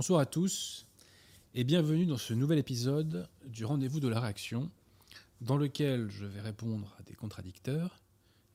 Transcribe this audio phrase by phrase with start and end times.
[0.00, 0.86] Bonsoir à tous
[1.54, 4.70] et bienvenue dans ce nouvel épisode du Rendez-vous de la réaction,
[5.42, 8.00] dans lequel je vais répondre à des contradicteurs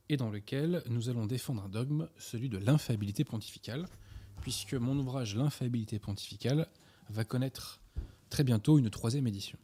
[0.10, 3.88] et dans lequel nous allons défendre un dogme, celui de l'infaillibilité pontificale,
[4.42, 6.68] puisque mon ouvrage L'infaillibilité pontificale
[7.12, 7.80] va connaître
[8.32, 9.60] très bientôt une troisième édition.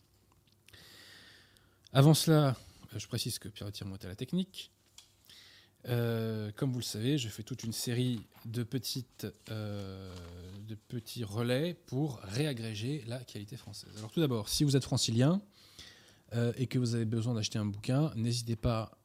[1.93, 2.55] Avant cela,
[2.95, 4.71] je précise que Pierre Tirmont est à la technique.
[5.87, 10.13] Euh, comme vous le savez, je fais toute une série de, petites, euh,
[10.67, 13.91] de petits relais pour réagréger la qualité française.
[13.97, 15.41] Alors tout d'abord, si vous êtes francilien
[16.33, 18.97] euh, et que vous avez besoin d'acheter un bouquin, n'hésitez pas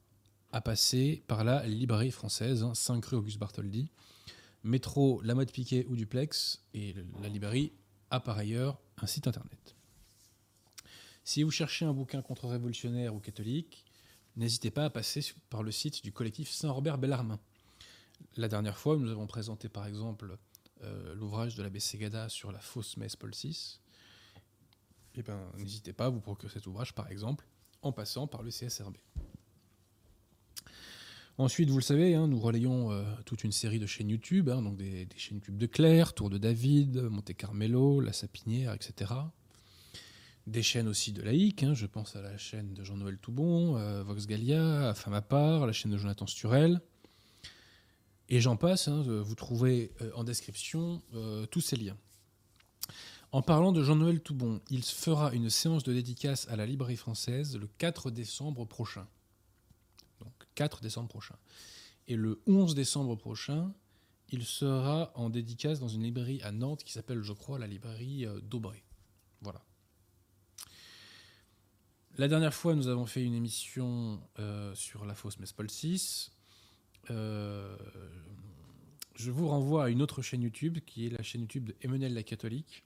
[0.52, 3.90] à passer par la librairie française, 5 hein, rue Auguste Bartholdi,
[4.62, 7.72] métro La Mode Piquet ou Duplex, et la librairie
[8.10, 9.74] a par ailleurs un site internet.
[11.24, 13.85] Si vous cherchez un bouquin contre-révolutionnaire ou catholique,
[14.36, 17.40] n'hésitez pas à passer par le site du collectif Saint-Robert Bellarmin.
[18.36, 20.36] La dernière fois, nous avons présenté par exemple
[20.82, 23.80] euh, l'ouvrage de l'abbé Segada sur la fausse messe Paul VI.
[25.14, 27.46] Eh ben, n'hésitez pas à vous procurer cet ouvrage, par exemple,
[27.82, 28.96] en passant par le CSRB.
[31.38, 34.62] Ensuite, vous le savez, hein, nous relayons euh, toute une série de chaînes YouTube, hein,
[34.62, 39.12] donc des, des, chaînes YouTube de Claire, Tour de David, Monte Carmelo, La Sapinière, etc
[40.46, 41.62] des chaînes aussi de laïcs.
[41.62, 41.74] Hein.
[41.74, 45.72] je pense à la chaîne de Jean-Noël Toubon, euh, Vox Gallia, Femme à part, la
[45.72, 46.80] chaîne de Jonathan Sturel.
[48.28, 51.96] Et j'en passe, hein, vous trouvez euh, en description euh, tous ces liens.
[53.32, 57.56] En parlant de Jean-Noël Toubon, il fera une séance de dédicace à la librairie française
[57.56, 59.06] le 4 décembre prochain.
[60.20, 61.36] Donc 4 décembre prochain.
[62.08, 63.72] Et le 11 décembre prochain,
[64.30, 68.26] il sera en dédicace dans une librairie à Nantes qui s'appelle, je crois, la librairie
[68.42, 68.82] d'Aubray.
[69.40, 69.60] Voilà.
[72.18, 76.30] La dernière fois, nous avons fait une émission euh, sur la fausse Paul VI.
[77.10, 77.76] Euh,
[79.16, 82.22] je vous renvoie à une autre chaîne YouTube, qui est la chaîne YouTube Emmanuel la
[82.22, 82.84] Catholique,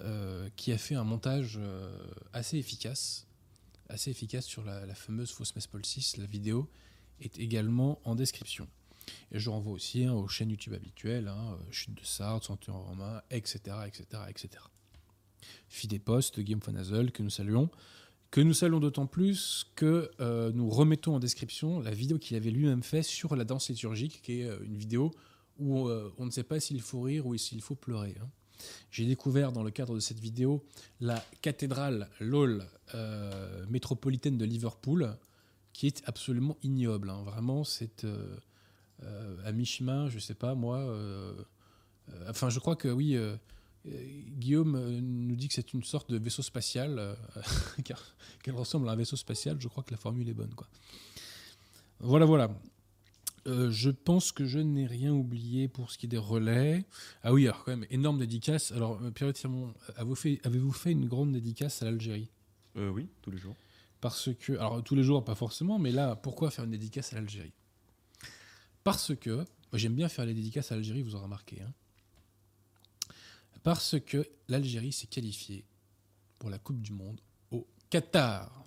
[0.00, 1.60] euh, qui a fait un montage
[2.32, 3.26] assez efficace,
[3.90, 6.14] assez efficace sur la, fameuse fausse Paul VI.
[6.16, 6.70] La vidéo
[7.20, 8.66] est également en description.
[9.32, 13.20] Et je renvoie aussi hein, aux chaînes YouTube habituelles, hein, Chute de Sartre, Centurion romain,
[13.30, 14.62] etc., etc., etc.
[15.68, 17.70] Fidé Post, Guillaume Fonazel, que nous saluons,
[18.32, 22.50] que nous saluons d'autant plus que euh, nous remettons en description la vidéo qu'il avait
[22.50, 25.10] lui-même fait sur la danse liturgique, qui est euh, une vidéo
[25.58, 28.16] où euh, on ne sait pas s'il faut rire ou s'il faut pleurer.
[28.22, 28.28] Hein.
[28.90, 30.64] J'ai découvert dans le cadre de cette vidéo
[31.00, 32.64] la cathédrale LOL
[33.68, 35.16] métropolitaine de Liverpool,
[35.72, 37.10] qui est absolument ignoble.
[37.10, 37.22] Hein.
[37.24, 38.06] Vraiment, c'est
[39.44, 40.96] à mi-chemin, je ne sais pas moi.
[42.28, 43.18] enfin, je crois que oui
[43.84, 47.14] Guillaume euh, nous dit que c'est une sorte de vaisseau spatial, euh,
[48.42, 49.56] qu'elle ressemble à un vaisseau spatial.
[49.60, 50.54] Je crois que la formule est bonne.
[50.54, 50.68] Quoi.
[52.00, 52.50] Voilà, voilà.
[53.46, 56.84] je pense que je n'ai rien oublié pour ce qui est des relais.
[57.22, 58.72] Ah oui, alors quand même, énorme dédicace.
[58.72, 62.28] Alors, Pierre Tirmont, avez-vous fait, avez fait, une grande dédicace à l'Algérie?
[62.76, 63.56] Oui, tous les jours.
[64.00, 67.16] Parce que, alors tous les jours, pas forcément, mais là, pourquoi faire une dédicace à
[67.16, 67.52] l'Algérie?
[68.82, 69.44] Parce que,
[69.74, 71.62] j'aime bien faire les dédicaces à l'Algérie, vous aurez remarqué.
[71.62, 71.72] Hein
[73.62, 75.64] parce que l'Algérie s'est qualifiée
[76.38, 77.20] pour la Coupe du Monde
[77.50, 78.64] au Qatar.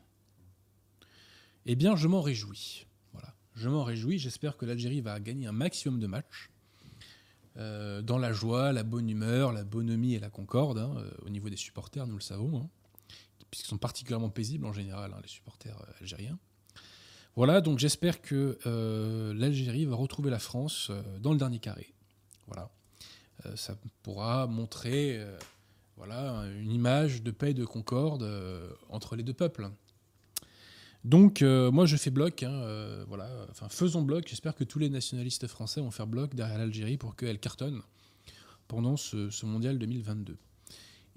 [1.66, 2.86] Eh bien, je m'en réjouis.
[3.12, 3.34] Voilà.
[3.56, 4.20] Je m'en réjouis.
[4.20, 6.50] J'espère que l'Algérie va gagner un maximum de matchs.
[7.58, 11.30] Euh, dans la joie, la bonne humeur, la bonhomie et la concorde, hein, euh, au
[11.30, 12.70] niveau des supporters, nous le savons, hein,
[13.50, 16.38] puisqu'ils sont particulièrement paisibles en général, hein, les supporters euh, algériens.
[17.38, 18.58] Voilà, donc j'espère que
[19.36, 20.90] l'Algérie va retrouver la France
[21.20, 21.94] dans le dernier carré.
[22.48, 22.72] Voilà.
[23.46, 25.38] Euh, ça pourra montrer euh,
[25.98, 29.70] voilà, une image de paix et de concorde euh, entre les deux peuples.
[31.04, 34.28] Donc moi je fais bloc, hein, voilà, enfin faisons bloc.
[34.28, 37.84] J'espère que tous les nationalistes français vont faire bloc derrière l'Algérie pour qu'elle cartonne
[38.68, 40.36] pendant ce, mondial 2022.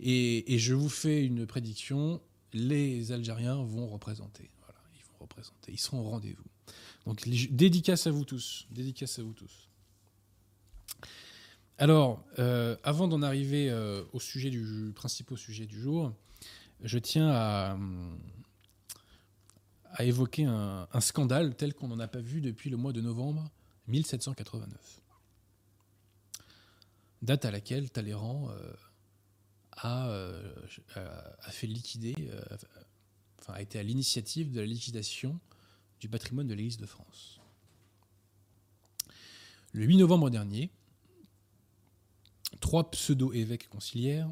[0.01, 2.21] Et, et, je vous fais une prédiction
[2.53, 4.51] les Algériens vont représenter.
[4.61, 6.45] Voilà, ils vont représenter, ils seront au rendez-vous.
[7.07, 9.68] Donc dédicace à vous tous, dédicace à vous tous.
[11.81, 16.13] Alors, euh, avant d'en arriver euh, au sujet du principal sujet du jour,
[16.83, 17.79] je tiens à,
[20.01, 23.49] évoquer un, scandale tel qu'on n'en a pas vu depuis le mois de novembre
[23.87, 25.01] 1789.
[27.23, 28.51] Date à laquelle Talleyrand
[29.85, 30.53] euh,
[30.97, 32.17] a, fait liquider,
[33.47, 35.39] a été à l'initiative de la liquidation
[36.01, 37.41] du patrimoine de l'Église de France.
[39.73, 40.71] Le 8 novembre dernier,
[42.61, 44.31] trois pseudo-évêques conciliaires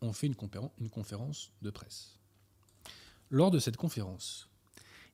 [0.00, 2.18] ont fait une, conférence de presse.
[3.30, 4.48] Lors de cette conférence,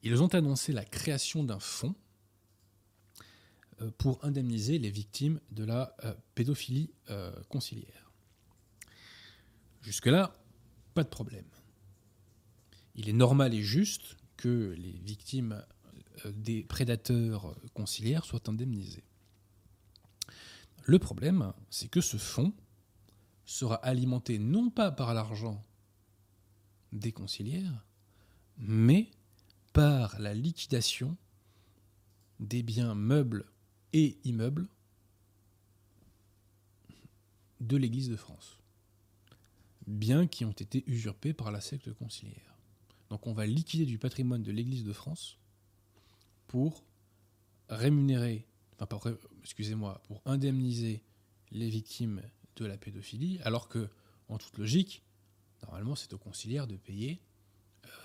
[0.02, 1.94] ils ont annoncé la création d'un fonds
[3.80, 8.10] euh, pour indemniser les victimes de la euh, pédophilie euh, conciliaire.
[9.82, 10.34] Jusque-là,
[10.94, 11.46] pas de problème.
[12.94, 15.62] Il est normal et juste que les victimes
[16.26, 19.04] des prédateurs conciliaires soient indemnisées.
[20.90, 22.52] Le problème, c'est que ce fonds
[23.44, 25.64] sera alimenté non pas par l'argent
[26.90, 27.86] des conciliaires,
[28.58, 29.08] mais
[29.72, 31.16] par la liquidation
[32.40, 33.44] des biens meubles
[33.92, 34.66] et immeubles
[37.60, 38.58] de l'Église de France.
[39.86, 42.58] Biens qui ont été usurpés par la secte conciliaire.
[43.10, 45.38] Donc on va liquider du patrimoine de l'Église de France
[46.48, 46.82] pour
[47.68, 48.44] rémunérer,
[49.42, 51.02] excusez-moi, pour indemniser
[51.50, 52.22] les victimes
[52.56, 53.88] de la pédophilie, alors que,
[54.28, 55.02] en toute logique,
[55.62, 57.20] normalement c'est aux conciliaires de payer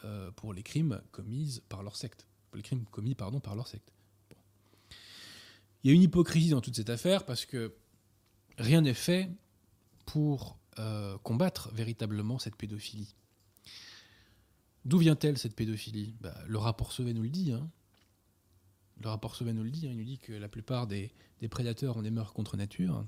[0.04, 3.92] euh, pour les crimes commis par leur secte, les crimes commis par leur secte.
[5.84, 7.76] Il y a une hypocrisie dans toute cette affaire parce que
[8.58, 9.30] rien n'est fait
[10.06, 13.16] pour euh, combattre véritablement cette pédophilie.
[14.84, 16.16] D'où vient-elle cette pédophilie?
[16.22, 17.52] Bah, Le rapport Sauvé nous le dit.
[17.52, 17.70] Hein.
[19.02, 19.88] Le rapport Sauvé nous le dit.
[19.88, 19.92] Hein.
[19.92, 21.12] Il nous dit que la plupart des,
[21.50, 23.06] prédateurs ont des mœurs contre nature.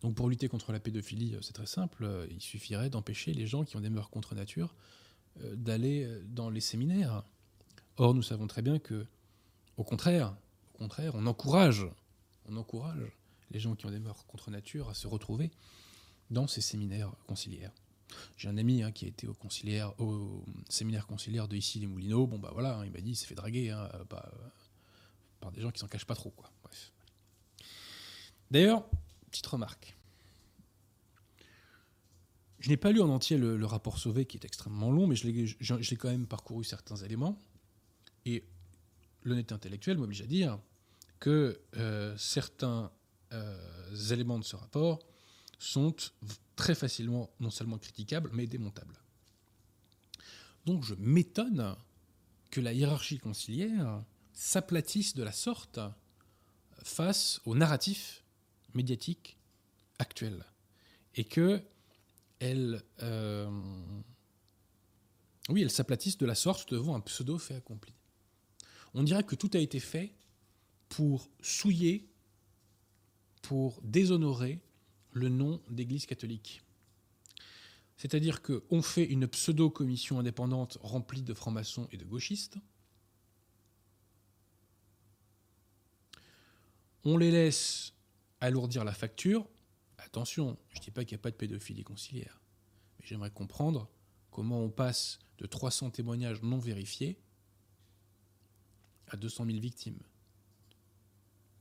[0.00, 2.26] Donc pour lutter contre la pédophilie, c'est très simple.
[2.30, 4.74] Il suffirait d'empêcher les gens qui ont des mœurs contre nature
[5.42, 7.22] euh, d'aller dans les séminaires.
[7.98, 9.06] Or, nous savons très bien que,
[9.76, 10.34] au contraire,
[10.82, 11.86] contraire, on encourage,
[12.46, 13.12] on encourage
[13.52, 15.52] les gens qui ont des mœurs contre nature à se retrouver
[16.30, 17.72] dans ces séminaires conciliaires.
[18.36, 22.26] J'ai un ami hein, qui a été au, séminaire conciliaire de ici les Moulineaux.
[22.26, 25.70] Bon bah voilà, hein, il m'a dit il s'est fait draguer hein, par, des gens
[25.70, 26.50] qui s'en cachent pas trop quoi.
[26.62, 26.92] Bref.
[28.50, 28.84] D'ailleurs,
[29.30, 29.96] petite remarque.
[32.60, 35.26] Je n'ai pas lu en entier le, rapport Sauvé qui est extrêmement long, mais je
[35.26, 37.42] l'ai quand même parcouru certains éléments.
[38.24, 38.44] Et
[39.24, 40.60] l'honnêteté intellectuelle m'oblige à dire
[41.18, 42.92] que euh, certains
[43.32, 45.00] euh, éléments de ce rapport
[45.62, 45.94] sont
[46.56, 48.98] très facilement non seulement critiquables, mais démontables.
[50.66, 51.76] Donc je m'étonne
[52.50, 54.02] que la hiérarchie conciliaire
[54.32, 55.78] s'aplatisse de la sorte
[56.82, 58.24] face au narratif
[58.74, 59.38] médiatique
[59.98, 60.44] actuel.
[61.14, 61.62] Et que
[62.40, 63.48] elle, euh,
[65.48, 67.92] elle s'aplatisse de la sorte devant un pseudo fait accompli.
[68.94, 70.12] On dirait que tout a été fait
[70.88, 72.08] pour souiller,
[73.42, 74.60] pour déshonorer
[75.12, 76.62] le nom d'Église catholique.
[77.96, 82.58] C'est-à-dire qu'on fait une pseudo-commission indépendante remplie de francs-maçons et de gauchistes.
[87.04, 87.92] On les laisse
[88.40, 89.46] alourdir la facture.
[89.98, 92.40] Attention, je ne dis pas qu'il n'y a pas de pédophilie conciliaire.
[92.98, 93.88] Mais j'aimerais comprendre
[94.30, 97.20] comment on passe de 300 témoignages non vérifiés
[99.08, 100.00] à 200 000 victimes.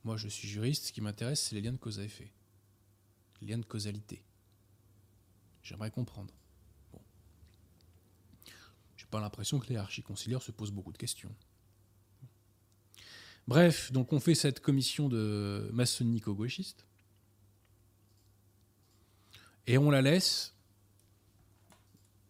[0.03, 2.31] Moi, je suis juriste, ce qui m'intéresse, c'est les liens de cause à effet.
[3.41, 4.23] Les liens de causalité.
[5.63, 6.33] J'aimerais comprendre.
[6.91, 6.99] Bon.
[8.95, 11.33] J'ai pas l'impression que les archiconciliaires se posent beaucoup de questions.
[13.47, 16.85] Bref, donc on fait cette commission de maçonnico-gauchiste.
[19.67, 20.53] Et on la laisse.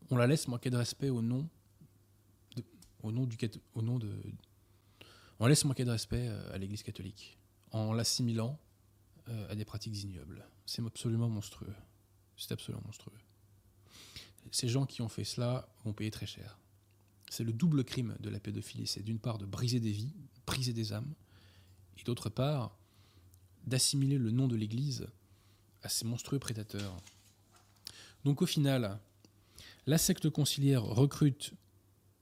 [0.09, 1.49] On la laisse manquer de respect au nom
[3.03, 3.37] au nom du
[3.73, 4.09] au nom de
[5.39, 7.37] on laisse manquer de respect euh, à l'Église catholique
[7.71, 8.59] en l'assimilant
[9.27, 10.45] euh, à des pratiques ignobles.
[10.73, 11.75] C'est absolument monstrueux.
[12.37, 13.19] C'est absolument monstrueux.
[14.51, 16.57] Ces gens qui ont fait cela vont payer très cher.
[17.29, 18.87] C'est le double crime de la pédophilie.
[18.87, 20.13] C'est d'une part de briser des vies,
[20.47, 21.13] briser des âmes,
[21.97, 22.77] et d'autre part
[23.67, 25.09] d'assimiler le nom de l'Église
[25.83, 26.95] à ces monstrueux prédateurs.
[28.23, 28.97] Donc au final,
[29.87, 31.51] la secte conciliaire recrute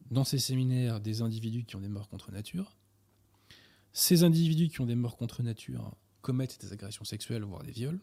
[0.10, 2.76] dans ses séminaires des individus qui ont des morts contre nature,
[3.94, 8.00] ces individus qui ont des morts contre nature commettent des agressions sexuelles, voire des viols.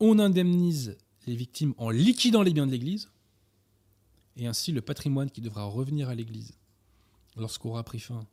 [0.00, 3.10] On indemnise les victimes en liquidant les biens de l'Église.
[4.36, 6.52] Et ainsi, le patrimoine qui devra revenir à l'Église
[7.36, 8.26] lorsqu'aura pris fin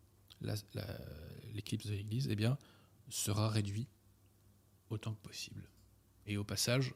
[1.54, 2.58] l'éclipse de l'Église, eh bien,
[3.10, 3.88] sera réduit
[4.90, 5.68] autant que possible.
[6.28, 6.94] Et au passage,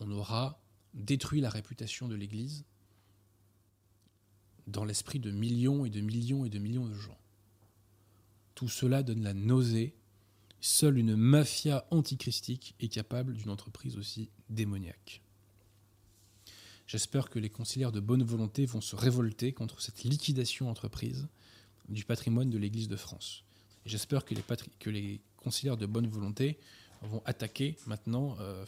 [0.00, 0.60] on aura
[0.92, 2.64] détruit la réputation de l'Église
[4.66, 7.18] dans l'esprit de millions et de millions et de millions de gens.
[8.54, 9.94] Tout cela donne la nausée.
[10.66, 15.20] Seule une mafia antichristique est capable d'une entreprise aussi démoniaque.
[16.86, 21.28] J'espère que les conciliaires de bonne volonté vont se révolter contre cette liquidation entreprise
[21.90, 23.44] du patrimoine de l'Église de France.
[23.84, 24.40] J'espère que les,
[24.78, 24.88] que
[25.76, 26.58] de bonne volonté
[27.02, 28.64] vont attaquer maintenant, euh,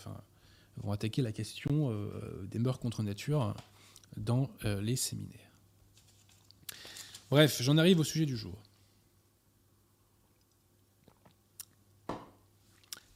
[1.22, 3.56] la question euh, des mœurs contre nature
[4.18, 5.50] dans euh, les séminaires.
[7.30, 8.65] Bref, j'en arrive au sujet du jour.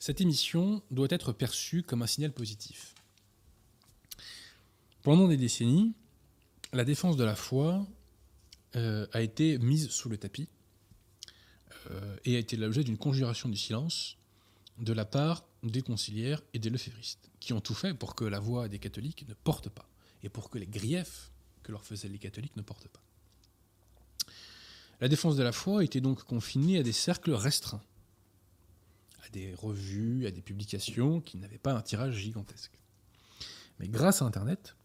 [0.00, 2.94] Cette émission doit être perçue comme un signal positif.
[5.02, 5.92] Pendant des décennies,
[6.72, 7.86] la défense de la foi
[8.76, 10.48] euh, a été mise sous le tapis
[11.90, 14.16] euh, et a été l'objet d'une conjuration du silence
[14.78, 18.40] de la part des conciliaires et des lefévristes, qui ont tout fait pour que la
[18.40, 19.86] voix des catholiques ne porte pas,
[20.22, 21.30] et pour que les griefs
[21.62, 23.02] que leur faisaient les catholiques ne portent pas.
[25.02, 27.82] La défense de la foi était donc confinée à des cercles restreints,
[29.24, 32.72] à des revues, à des publications qui n'avaient pas un tirage gigantesque.
[33.78, 34.76] Mais grâce à Internet,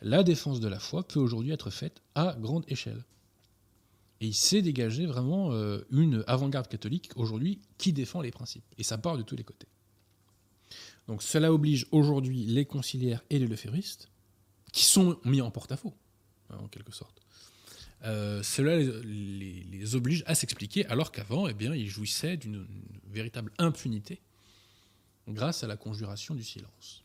[0.00, 3.04] la défense de la foi peut aujourd'hui être faite à grande échelle.
[4.20, 8.64] Et il s'est dégagé vraiment euh, une avant-garde catholique aujourd'hui qui défend les principes.
[8.76, 9.68] Et ça part de tous les côtés.
[11.06, 14.10] Donc cela oblige aujourd'hui les conciliaires et les leféristes,
[14.72, 15.94] qui sont mis en porte-à-faux,
[16.50, 17.22] hein, en quelque sorte.
[18.04, 22.66] Euh, cela les, oblige à s'expliquer, alors qu'avant, eh bien, ils jouissaient d'une
[23.10, 24.20] véritable impunité
[25.26, 27.04] grâce à la conjuration du silence.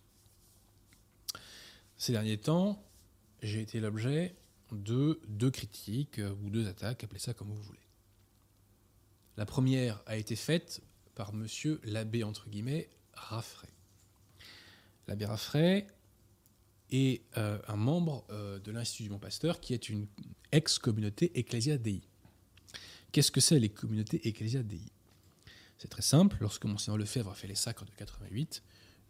[1.97, 2.83] Ces derniers temps,
[3.41, 4.35] j'ai été l'objet
[4.71, 7.79] de deux critiques euh, ou deux attaques, appelez ça comme vous voulez.
[9.38, 10.81] La première a été faite
[11.15, 13.69] par monsieur l'abbé, entre guillemets, Raffray.
[15.07, 15.88] L'abbé Raffray
[16.93, 20.07] est euh, un membre euh, de l'Institut du Bon Pasteur qui est une
[20.51, 22.01] ex-communauté Ecclesia Dei.
[23.12, 24.81] Qu'est-ce que c'est les communautés Ecclesia Dei?
[25.77, 28.63] C'est très simple, lorsque Monseigneur Lefebvre a fait les sacres de 88,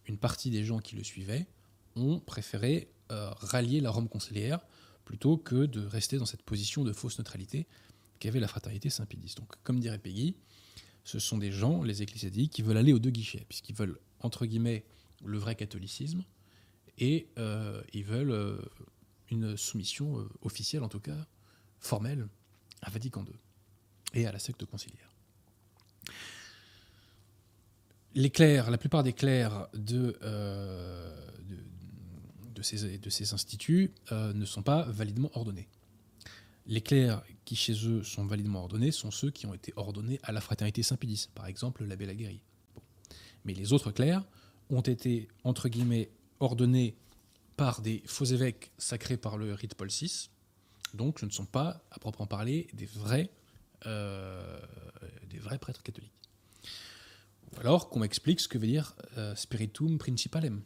[0.07, 1.45] une partie des gens qui le suivaient
[1.95, 4.65] ont préféré rallier la Rome conciliaire
[5.05, 7.67] plutôt que de rester dans cette position de fausse neutralité
[8.19, 9.35] qu'avait la fraternité Saint-Pédis.
[9.37, 10.35] Donc, comme dirait Peggy,
[11.03, 14.45] ce sont des gens, les ecclésiastiques, qui veulent aller aux deux guichets, puisqu'ils veulent, entre
[14.45, 14.85] guillemets,
[15.25, 16.23] le vrai catholicisme,
[16.97, 18.57] et euh, ils veulent euh,
[19.29, 21.27] une soumission euh, officielle, en tout cas
[21.79, 22.27] formelle,
[22.81, 23.33] à Vatican II
[24.13, 25.09] et à la secte conciliaire.
[28.15, 30.15] Les clercs, la plupart des clercs de,
[32.61, 35.67] ces, instituts ne sont pas validement ordonnés.
[36.67, 40.31] Les clercs qui chez eux sont validement ordonnés sont ceux qui ont été ordonnés à
[40.31, 42.41] la fraternité Saint-Pédis, par exemple l'abbé Laguérie.
[43.45, 44.23] Mais les autres clercs
[44.69, 46.09] ont été, entre guillemets,
[46.43, 46.95] ordonnés
[47.57, 50.29] par des faux évêques sacrés par le rite Paul VI,
[50.93, 53.29] donc ce ne sont pas, à proprement parler, des vrais,
[53.85, 54.59] euh,
[55.29, 56.13] des vrais prêtres catholiques.
[57.51, 60.63] Ou alors qu'on m'explique ce que veut dire euh, spiritum principalem,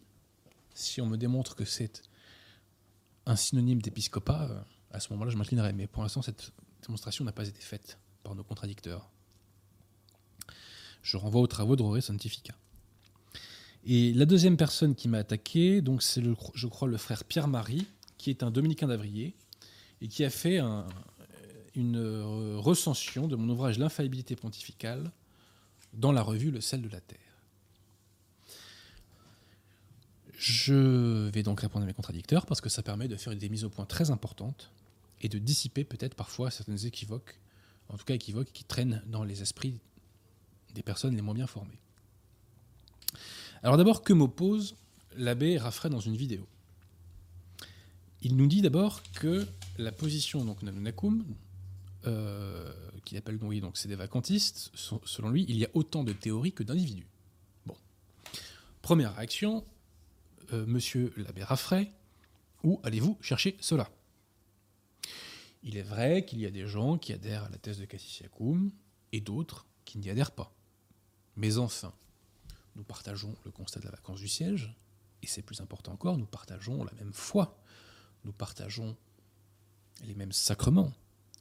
[0.73, 2.03] si on me démontre que c'est
[3.25, 5.73] un synonyme d'épiscopat, euh, à ce moment-là, je m'inclinerai.
[5.73, 9.09] Mais pour l'instant, cette démonstration n'a pas été faite par nos contradicteurs.
[11.01, 12.53] Je renvoie aux travaux de Roré Santifica.
[13.89, 16.21] Et la deuxième personne qui m'a attaqué, donc c'est,
[16.53, 19.33] je crois, le frère Pierre-Marie, qui est un dominicain d'Avrier,
[20.01, 20.59] et qui a fait
[21.73, 25.09] une euh, recension de mon ouvrage L'infaillibilité pontificale
[25.93, 27.17] dans la revue Le sel de la terre.
[30.37, 33.63] Je vais donc répondre à mes contradicteurs parce que ça permet de faire des mises
[33.63, 34.69] au point très importantes
[35.21, 37.39] et de dissiper peut-être parfois certaines équivoques,
[37.87, 39.79] en tout cas équivoques qui traînent dans les esprits
[40.75, 41.79] des personnes les moins bien formées.
[43.67, 44.77] Alors d'abord, que m'oppose
[45.17, 46.47] l'abbé Raffray dans une vidéo?
[48.21, 49.45] Il nous dit d'abord que
[49.77, 51.25] la position donc Nanunakum,
[52.05, 56.13] euh, qu'il appelle oui, donc c'est des vacantistes, selon lui, il y a autant de
[56.13, 57.07] théories que d'individus.
[57.65, 57.75] Bon.
[58.81, 59.65] Première réaction,
[60.53, 61.91] euh, monsieur l'abbé Raffray,
[62.63, 63.89] où allez-vous chercher cela?
[65.63, 68.71] Il est vrai qu'il y a des gens qui adhèrent à la thèse de Cassisiacum
[69.11, 70.55] et d'autres qui n'y adhèrent pas.
[71.35, 71.91] Mais enfin,
[72.77, 74.73] nous partageons le constat de la vacance du siège,
[75.21, 77.59] et c'est plus important encore, nous partageons la même foi,
[78.23, 78.95] nous partageons
[80.05, 80.93] les mêmes sacrements,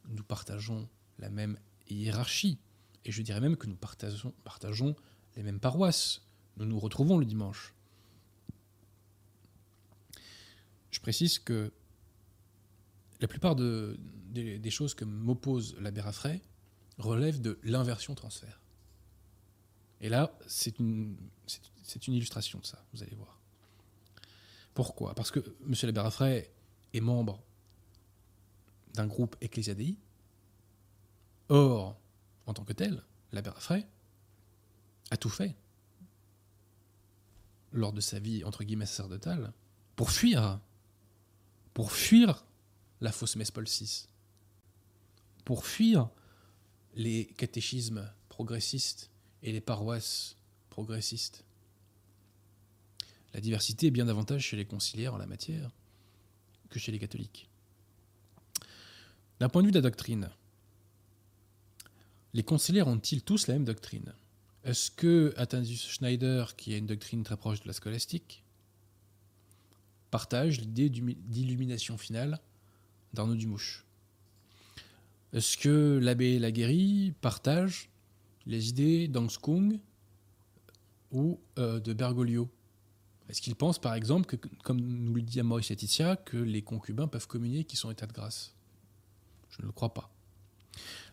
[0.08, 0.88] nous partageons
[1.18, 2.58] la même hiérarchie,
[3.04, 4.96] et je dirais même que nous partageons,
[5.36, 6.22] les mêmes paroisses.
[6.56, 7.74] Nous nous retrouvons le dimanche.
[10.90, 11.72] Je précise que
[13.20, 16.40] la plupart des, choses que m'oppose l'abbé Raffray
[16.98, 18.60] relèvent de l'inversion transfert.
[20.00, 21.16] Et là, c'est une,
[22.08, 23.40] illustration de ça, vous allez voir.
[24.74, 25.14] Pourquoi?
[25.14, 25.74] Parce que M.
[25.82, 26.50] l'abbé Raffray
[26.92, 27.42] est membre
[28.94, 29.96] d'un groupe Ecclesiadei.
[31.48, 31.96] Or,
[32.46, 33.86] en tant que tel, l'abbé Raffray
[35.10, 35.54] a tout fait
[37.72, 39.52] lors de sa vie, entre guillemets, sacerdotale,
[39.96, 40.60] pour fuir
[41.76, 42.46] pour fuir
[43.02, 44.08] la fausse messe Paul VI,
[45.44, 46.08] pour fuir
[46.94, 49.10] les catéchismes progressistes
[49.46, 50.36] et les paroisses
[50.68, 51.44] progressistes.
[53.32, 55.70] La diversité est bien davantage chez les conciliaires en la matière
[56.68, 57.48] que chez les catholiques.
[59.38, 60.30] D'un point de vue de la doctrine,
[62.34, 64.12] les conciliaires ont-ils tous la même doctrine?
[64.64, 68.42] Est-ce que Athanasius Schneider, qui a une doctrine très proche de la scolastique,
[70.10, 72.40] partage l'idée d'illumination finale
[73.14, 73.84] d'Arnaud Dumouche?
[75.32, 77.90] Est-ce que l'abbé Laguéry partage
[78.46, 79.78] les idées d'Angskung
[81.10, 82.48] ou euh, de Bergoglio
[83.28, 87.08] Est-ce qu'il pense, par exemple, que, comme nous le dit Maurice Laetitia, que les concubins
[87.08, 88.54] peuvent communier qui sont état de grâce?
[89.50, 90.10] Je ne le crois pas.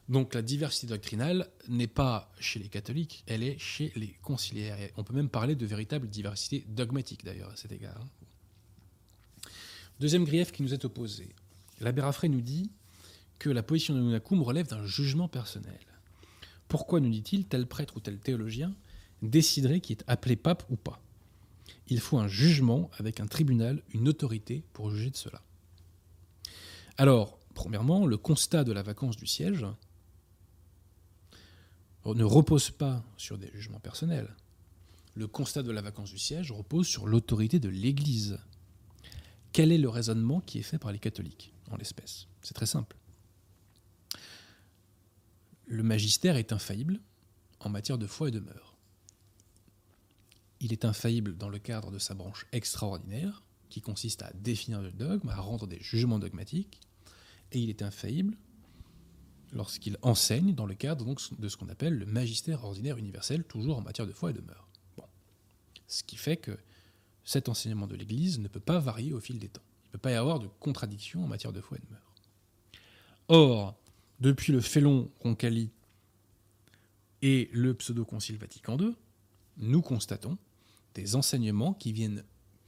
[0.09, 4.77] Donc la diversité doctrinale n'est pas chez les catholiques, elle est chez les conciliaires.
[4.97, 8.05] On peut même parler de véritable diversité dogmatique d'ailleurs à cet égard.
[10.01, 11.33] Deuxième grief qui nous est opposé.
[11.79, 12.69] L'abbé Raffray nous dit
[13.39, 15.79] que la position de Nunacum relève d'un jugement personnel.
[16.73, 18.73] Pourquoi nous dit-il tel prêtre ou tel théologien
[19.21, 20.99] déciderait qui est appelé pape ou pas?
[21.87, 25.43] Il faut un jugement avec un tribunal, une autorité pour juger de cela.
[26.97, 29.67] Alors, premièrement, le constat de la vacance du siège
[32.07, 34.35] ne repose pas sur des jugements personnels.
[35.13, 38.39] Le constat de la vacance du siège repose sur l'autorité de l'Église.
[39.51, 42.25] Quel est le raisonnement qui est fait par les catholiques, en l'espèce?
[42.41, 42.97] C'est très simple.
[45.65, 46.99] Le magistère est infaillible
[47.59, 48.75] en matière de foi et de mœurs.
[50.59, 54.91] Il est infaillible dans le cadre de sa branche extraordinaire, qui consiste à définir le
[54.91, 56.79] dogme, à rendre des jugements dogmatiques,
[57.51, 58.37] et il est infaillible
[59.51, 61.05] lorsqu'il enseigne dans le cadre
[61.37, 64.41] de ce qu'on appelle le magistère ordinaire universel, toujours en matière de foi et de
[64.41, 64.67] mœurs.
[65.87, 66.57] Ce qui fait que
[67.23, 69.61] cet enseignement de l'Église ne peut pas varier au fil des temps.
[69.83, 72.13] Il ne peut pas y avoir de contradiction en matière de foi et de mœurs.
[73.27, 73.75] Or,
[74.23, 75.69] depuis le Félon Roncalli
[77.21, 78.95] et le pseudo-concile Vatican II,
[79.57, 80.37] nous constatons
[80.93, 82.23] des enseignements qui viennent,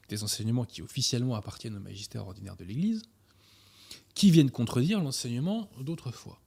[0.10, 3.04] des enseignements qui officiellement appartiennent au magistère ordinaire de l'Église,
[4.16, 6.42] qui viennent contredire l'enseignement d'autrefois.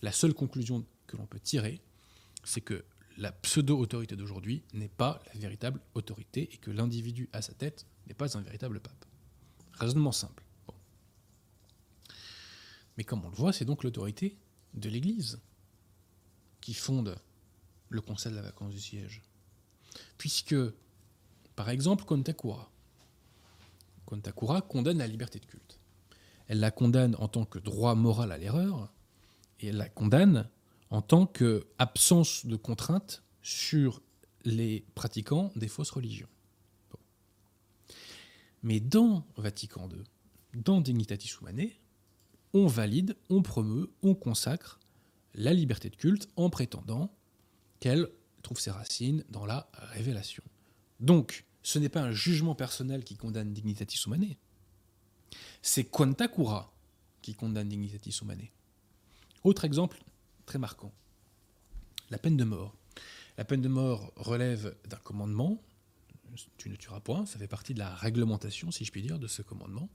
[0.00, 1.82] La seule conclusion que l'on peut tirer,
[2.44, 2.86] c'est que
[3.18, 8.14] la pseudo-autorité d'aujourd'hui n'est pas la véritable autorité et que l'individu à sa tête n'est
[8.14, 9.04] pas un véritable pape.
[9.74, 10.41] Raisonnement simple.
[12.96, 14.36] Mais comme on le voit, c'est donc l'autorité
[14.74, 15.40] de l'Église
[16.60, 17.16] qui fonde
[17.88, 19.22] le conseil de la vacance du siège.
[20.18, 20.56] Puisque,
[21.56, 22.70] par exemple, Kontakura.
[24.06, 25.78] Kontakura condamne la liberté de culte.
[26.48, 28.92] Elle la condamne en tant que droit moral à l'erreur,
[29.60, 30.48] et elle la condamne
[30.90, 34.02] en tant qu'absence de contrainte sur
[34.44, 36.28] les pratiquants des fausses religions.
[38.62, 40.02] Mais dans Vatican II,
[40.54, 41.72] dans Dignitatis Humanae,
[42.54, 44.80] on valide, on promeut, on consacre
[45.34, 47.14] la liberté de culte en prétendant
[47.80, 48.08] qu'elle
[48.42, 50.42] trouve ses racines dans la révélation.
[51.00, 54.36] Donc, ce n'est pas un jugement personnel qui condamne Dignitatis Humanae,
[55.62, 56.72] c'est Quanta Cura
[57.22, 58.50] qui condamne Dignitatis Humanae.
[59.44, 60.02] Autre exemple
[60.44, 60.92] très marquant,
[62.10, 62.74] la peine de mort.
[63.38, 65.62] La peine de mort relève d'un commandement,
[66.58, 69.26] tu ne tueras point, ça fait partie de la réglementation, si je puis dire, de
[69.26, 69.88] ce commandement.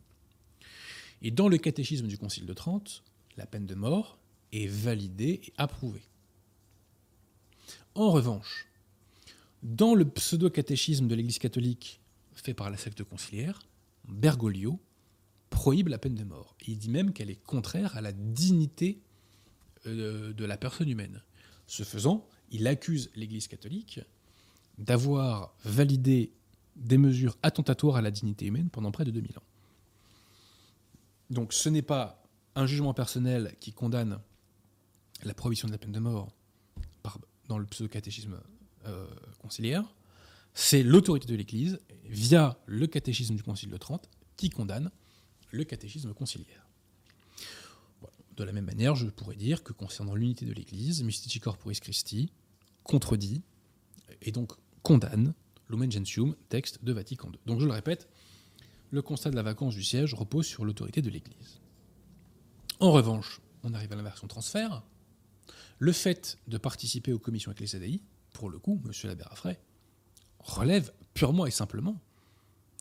[1.21, 3.03] Et dans le catéchisme du Concile de Trente,
[3.37, 4.19] la peine de mort
[4.51, 6.07] est validée et approuvée.
[7.95, 8.67] En revanche,
[9.63, 11.99] dans le pseudo-catéchisme de l'Église catholique
[12.33, 13.59] fait par la secte conciliaire,
[14.07, 14.79] Bergoglio
[15.49, 16.55] prohibe la peine de mort.
[16.67, 19.01] il dit même qu'elle est contraire à la dignité
[19.85, 21.23] euh, de la personne humaine.
[21.65, 23.99] Ce faisant, il accuse l'Église catholique
[24.77, 26.31] d'avoir validé
[26.75, 29.46] des mesures attentatoires à la dignité humaine pendant près de 2000 ans.
[31.29, 32.23] Donc ce n'est pas
[32.55, 34.19] un jugement personnel qui condamne
[35.23, 36.31] la prohibition de la peine de mort
[37.47, 38.39] dans le pseudo-catéchisme
[38.85, 39.07] euh,
[39.39, 39.83] conciliaire,
[40.53, 44.91] c'est l'autorité de l'Église, via le catéchisme du Concile de Trente, qui condamne
[45.51, 46.67] le catéchisme conciliaire.
[48.35, 52.31] De la même manière, je pourrais dire que concernant l'unité de l'Église, Mystici Corporis Christi
[52.83, 53.41] contredit
[54.21, 55.33] et donc condamne
[55.69, 57.39] Lumen Gentium, texte de Vatican II.
[57.45, 58.07] Donc je le répète,
[58.91, 61.59] le constat de la vacance du siège repose sur l'autorité de l'Église.
[62.79, 64.83] En revanche, on arrive à l'inversion transfert.
[65.79, 69.59] Le fait de participer aux commissions ecclésiastiques, pour le coup, monsieur l'abbé Raffray,
[70.39, 71.99] relève purement et simplement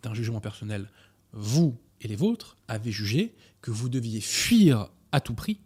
[0.03, 0.91] d'un jugement personnel.
[1.33, 5.61] Vous et les vôtres avez jugé que vous deviez fuir à tout prix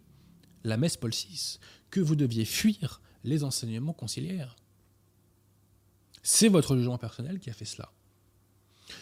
[0.63, 4.55] la messe Paul VI, que vous deviez fuir les enseignements conciliaires.
[6.23, 7.91] C'est votre jugement personnel qui a fait cela.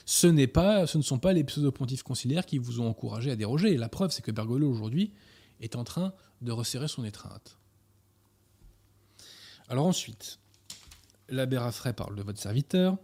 [0.05, 3.35] Ce, n'est pas, ce ne sont pas les pseudo-pontifs conciliaires qui vous ont encouragé à
[3.35, 3.77] déroger.
[3.77, 5.13] La preuve, c'est que Bergoglio, aujourd'hui,
[5.61, 7.57] est en train de resserrer son étreinte.
[9.67, 10.39] Alors ensuite,
[11.29, 12.97] l'abbé Raffray parle de votre serviteur,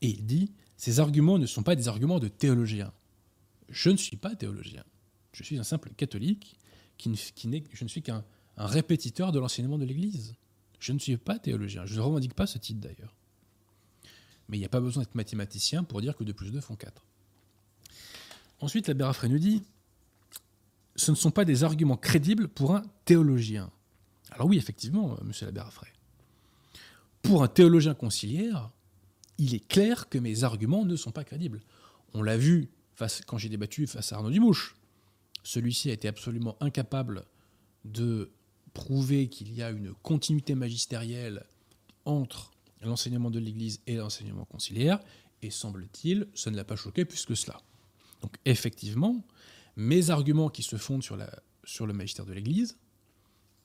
[0.00, 2.92] et il dit Ces arguments ne sont pas des arguments de théologiens.
[3.68, 4.84] Je ne suis pas théologien.
[5.32, 6.56] Je suis un simple catholique
[6.96, 8.24] qui, qui je ne suis qu'un
[8.56, 10.34] répétiteur de l'enseignement de l'Église.
[10.78, 13.14] Je ne suis pas théologien, je ne revendique pas ce titre d'ailleurs.
[14.50, 16.76] Mais il n'y a pas besoin d'être mathématicien pour dire que 2 plus 2 font
[16.76, 17.04] 4.
[18.60, 19.62] Ensuite, la Bérafré nous dit
[20.96, 23.70] ce ne sont pas des arguments crédibles pour un théologien.
[24.32, 25.88] Alors oui, effectivement, euh, monsieur la Bérafré.
[27.22, 28.70] Pour un théologien conciliaire,
[29.38, 31.60] il est clair que mes arguments ne sont pas crédibles.
[32.12, 34.76] On l'a vu face, quand j'ai débattu face à Arnaud Dumouche.
[35.42, 37.24] Celui-ci a été absolument incapable
[37.86, 38.30] de
[38.74, 41.46] prouver qu'il y a une continuité magistérielle
[42.04, 42.50] entre
[42.82, 45.00] l'enseignement de l'Église et l'enseignement conciliaire,
[45.42, 47.60] et semble-t-il, ça ne l'a pas choqué plus que cela.
[48.22, 49.24] Donc effectivement,
[49.76, 52.76] mes arguments qui se fondent sur, le magistère de l'Église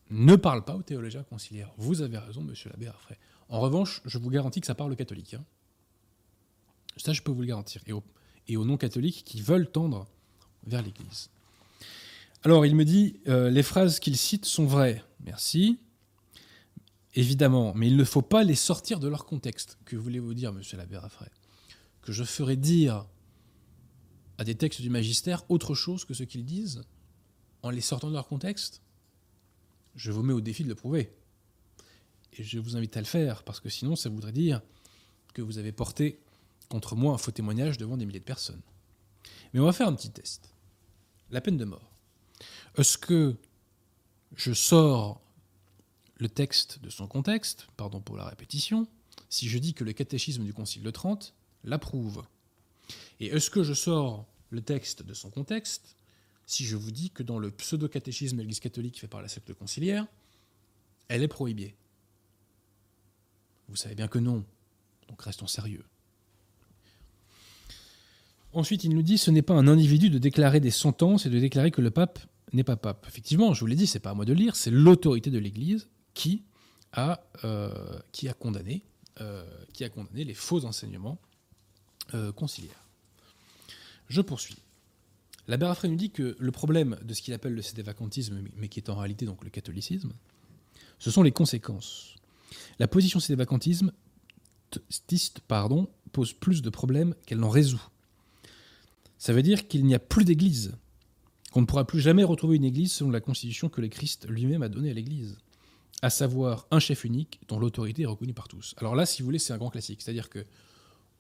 [0.10, 1.72] ne parlent pas aux théologiens conciliaires.
[1.78, 3.18] Vous avez raison, monsieur l'abbé Arfray.
[3.50, 5.34] En revanche, je vous garantis que ça parle aux catholiques.
[5.34, 5.44] Hein.
[6.98, 7.82] Ça, je peux vous le garantir.
[7.88, 8.04] Et aux,
[8.48, 10.08] et aux non-catholiques qui veulent tendre
[10.66, 11.30] vers l'Église.
[12.44, 15.04] Alors, il me dit, euh, les phrases qu'il cite sont vraies.
[15.20, 15.80] Merci.
[17.16, 19.78] Évidemment, mais il ne faut pas les sortir de leur contexte.
[19.86, 21.30] Que voulez-vous dire, monsieur l'abbé Raffray?
[22.02, 23.08] Que je ferai dire
[24.38, 26.84] à des textes du magistère autre chose que ce qu'ils disent
[27.64, 28.82] en les sortant de leur contexte?
[29.96, 31.14] Je vous mets au défi de le prouver.
[32.34, 34.62] Et je vous invite à le faire, parce que sinon, ça voudrait dire
[35.34, 36.20] que vous avez porté
[36.68, 38.62] contre moi un faux témoignage devant des milliers de personnes.
[39.54, 40.54] Mais on va faire un petit test.
[41.32, 41.94] La peine de mort.
[42.78, 43.38] Est-ce que
[44.36, 45.22] je sors
[46.18, 48.88] le texte de son contexte, pardon pour la répétition,
[49.30, 52.24] si je dis que le catéchisme du Concile de Trente l'approuve
[53.20, 55.96] Et est-ce que je sors le texte de son contexte
[56.46, 59.54] si je vous dis que dans le pseudo-catéchisme de l'Église catholique fait par la secte
[59.54, 60.06] conciliaire,
[61.08, 61.76] elle est prohibée
[63.68, 64.46] Vous savez bien que non,
[65.10, 65.84] donc restons sérieux.
[68.54, 71.40] Ensuite, il nous dit ce n'est pas un individu de déclarer des sentences et de
[71.40, 72.20] déclarer que le pape
[72.54, 73.06] n'est pas pape.
[73.08, 75.90] Effectivement, je vous l'ai dit, c'est pas à moi de lire, c'est l'autorité de l'Église
[76.16, 76.42] qui
[76.94, 78.84] a, euh, qui a condamné,
[79.22, 81.20] euh, qui a condamné les faux enseignements
[82.16, 82.84] euh, conciliaires.
[84.10, 84.58] Je poursuis.
[85.48, 88.80] La Bérafré nous dit que le problème de ce qu'il appelle le sédévacantisme, mais qui
[88.80, 90.14] est en réalité donc le catholicisme,
[90.98, 92.16] ce sont les conséquences.
[92.80, 93.92] La position sédévacantisme
[95.48, 97.82] pardon, pose plus de problèmes qu'elle n'en résout.
[99.18, 100.76] Ça veut dire qu'il n'y a plus d'église,
[101.52, 104.64] qu'on ne pourra plus jamais retrouver une église selon la constitution que le Christ lui-même
[104.64, 105.38] a donnée à l'église,
[106.06, 108.76] à savoir un chef unique dont l'autorité est reconnue par tous.
[108.78, 110.46] Alors là, si vous voulez, c'est un grand classique, c'est-à-dire que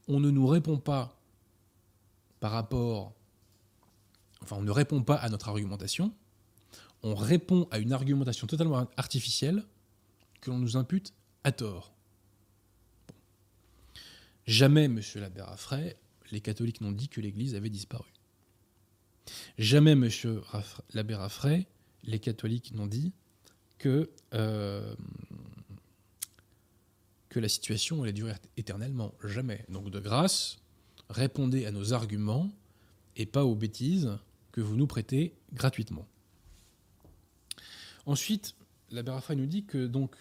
[0.08, 1.19] on ne nous répond pas
[2.39, 3.15] par rapport,
[4.43, 6.13] enfin, on ne répond pas à notre argumentation,
[7.02, 9.63] on répond à une argumentation totalement artificielle
[10.39, 11.91] que l'on nous impute à tort.
[14.45, 15.98] Jamais, monsieur l'abbé Raffray,
[16.30, 18.13] les catholiques n'ont dit que l'Église avait disparu.
[19.58, 20.43] Jamais, monsieur
[20.93, 21.65] l'abbé Raffray,
[22.04, 23.13] les catholiques n'ont dit
[23.77, 24.95] que, euh,
[27.29, 29.13] que la situation allait durer éternellement.
[29.23, 29.65] Jamais.
[29.69, 30.57] Donc, de grâce,
[31.09, 32.51] répondez à nos arguments
[33.15, 34.17] et pas aux bêtises
[34.51, 36.07] que vous nous prêtez gratuitement.
[38.05, 38.55] Ensuite,
[38.91, 40.15] Raffray nous dit que donc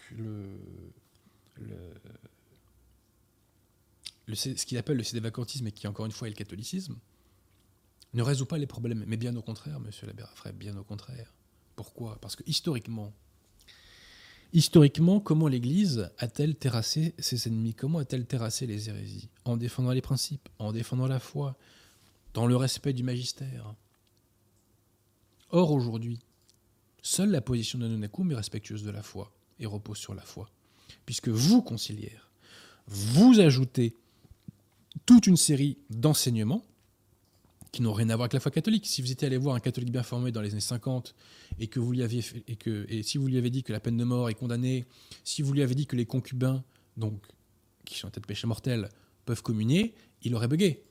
[4.33, 6.97] ce qu'il appelle le sédévacantisme et qui, encore une fois, est le catholicisme,
[8.13, 9.03] ne résout pas les problèmes.
[9.07, 11.33] Mais bien au contraire, monsieur Raffray, bien au contraire.
[11.75, 12.19] Pourquoi?
[12.21, 13.13] Parce que historiquement,
[14.55, 17.73] historiquement, comment l'Église a-t-elle terrassé ses ennemis?
[17.73, 19.29] Comment a-t-elle terrassé les hérésies?
[19.43, 21.57] En défendant les principes, en défendant la foi,
[22.33, 23.75] dans le respect du magistère.
[25.51, 26.19] Or, aujourd'hui,
[27.01, 30.49] seule la position de Nonakoum est respectueuse de la foi et repose sur la foi.
[31.05, 32.31] Puisque vous, conciliaires,
[32.87, 33.93] vous ajoutez
[35.05, 36.63] toute une série d'enseignements
[37.75, 38.87] qui n'ont rien à voir avec la foi catholique.
[38.87, 41.13] Si vous étiez allé voir un catholique bien formé dans les années 50
[41.59, 43.81] et que vous lui aviez et que et si vous lui avez dit que la
[43.81, 44.85] peine de mort est condamnée,
[45.25, 46.63] si vous lui avez dit que les concubins,
[46.95, 47.21] donc
[47.83, 48.87] qui sont tête péché mortel,
[49.25, 50.83] peuvent communier, il aurait bugué.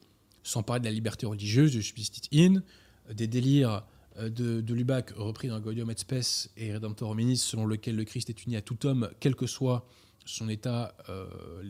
[0.43, 2.63] Sans parler de la liberté religieuse, du substit in,
[3.11, 3.87] des délires
[4.19, 8.05] euh, de, de Lubac repris dans Gaudium et Spes et Redemptor Hominis, selon lequel le
[8.05, 9.89] Christ est uni à tout homme, quel que soit
[10.27, 11.27] son état, euh,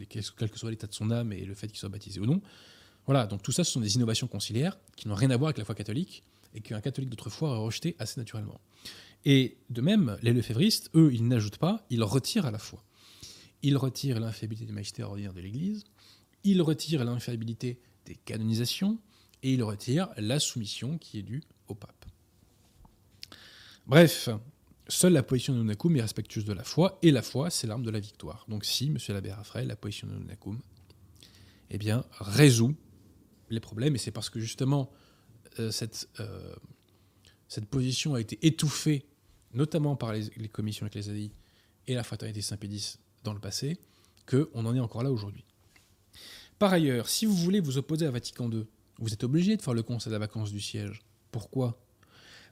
[0.09, 2.43] quel que soit l'état de son âme et le fait qu'il soit baptisé ou non.
[3.07, 5.59] Voilà, donc tout ça, ce sont des innovations conciliaires qui n'ont rien à voir avec
[5.59, 6.23] la foi catholique
[6.55, 8.61] et qu'un catholique d'autrefois a rejeté assez naturellement.
[9.25, 12.85] Et de même, les lefévristes, eux, ils n'ajoutent pas, ils retirent à la fois.
[13.63, 15.85] Ils retirent l'infaillibilité du magistère ordinaire de l'Église,
[16.45, 18.99] ils retirent l'infaillibilité des canonisations,
[19.43, 22.07] et ils retirent la soumission qui est due au pape.
[23.87, 24.31] Bref,
[24.89, 27.85] Seule la position de Nunakum est respectueuse de la foi, et la foi, c'est l'arme
[27.85, 28.45] de la victoire.
[28.49, 30.61] Donc si, monsieur l'abbé Raphaël, la position de Nunakum,
[31.71, 32.77] eh bien, résout
[33.55, 34.91] les problèmes, et c'est parce que justement,
[35.59, 36.55] euh, cette, euh,
[37.49, 39.07] cette position a été étouffée,
[39.53, 41.35] notamment par les, commissions ecclésiastiques
[41.87, 43.79] et la fraternité Saint-Pédis dans le passé
[44.27, 45.45] qu'on en est encore là aujourd'hui.
[46.59, 48.67] Par ailleurs, si vous voulez vous opposer à Vatican II,
[48.99, 51.03] vous êtes obligé de faire le conseil de la vacance du siège.
[51.31, 51.81] Pourquoi?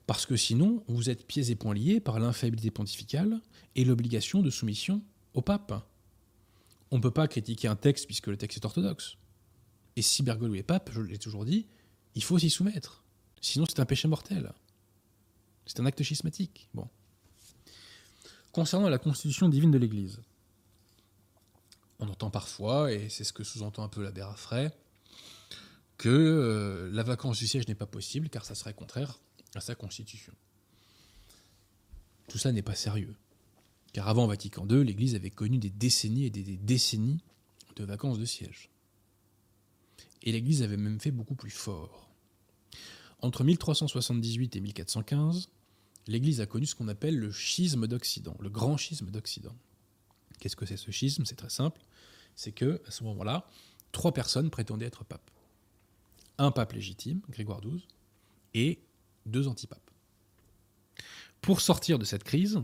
[0.07, 3.41] Parce que sinon, vous êtes pieds et poings liés par l'infaillibilité pontificale
[3.75, 5.03] et l'obligation de soumission
[5.35, 5.73] au pape.
[6.91, 9.17] On ne peut pas critiquer un texte puisque le texte est orthodoxe.
[9.97, 11.67] Et si Bergoglio est pape, je l'ai toujours dit,
[12.15, 13.03] il faut s'y soumettre.
[13.41, 14.53] Sinon, c'est un péché mortel.
[15.67, 16.69] C'est un acte schismatique.
[16.75, 16.89] Bon.
[18.53, 20.21] Concernant la constitution divine de l'Église,
[21.99, 24.73] on entend parfois, et c'est ce que sous-entend un peu l'abbé Raffray,
[25.99, 29.21] que euh, la vacance du siège n'est pas possible car ça serait contraire
[29.55, 30.33] à sa constitution.
[32.29, 33.15] Tout ça n'est pas sérieux.
[33.93, 37.23] Car avant Vatican II, l'Église avait connu des décennies et des décennies
[37.77, 38.72] de vacances de siège.
[40.23, 42.09] Et l'Église avait même fait beaucoup plus fort.
[43.21, 45.49] Entre 1378 et 1415,
[46.07, 49.55] l'Église a connu ce qu'on appelle le schisme d'Occident, le grand schisme d'Occident.
[50.41, 51.25] Qu'est-ce que c'est ce schisme?
[51.25, 51.81] C'est très simple.
[52.35, 53.47] C'est que à ce moment-là,
[53.93, 55.31] trois personnes prétendaient être papes.
[56.39, 57.87] Un pape légitime, Grégoire XII,
[58.55, 58.81] et
[59.27, 59.91] deux antipapes.
[61.41, 62.61] Pour sortir de cette crise,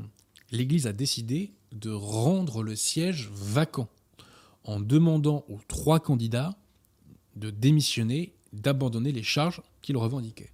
[0.51, 3.89] l'Église a décidé de rendre le siège vacant
[4.65, 6.57] en demandant aux trois candidats
[7.39, 10.53] de démissionner, d'abandonner les charges qu'ils revendiquaient.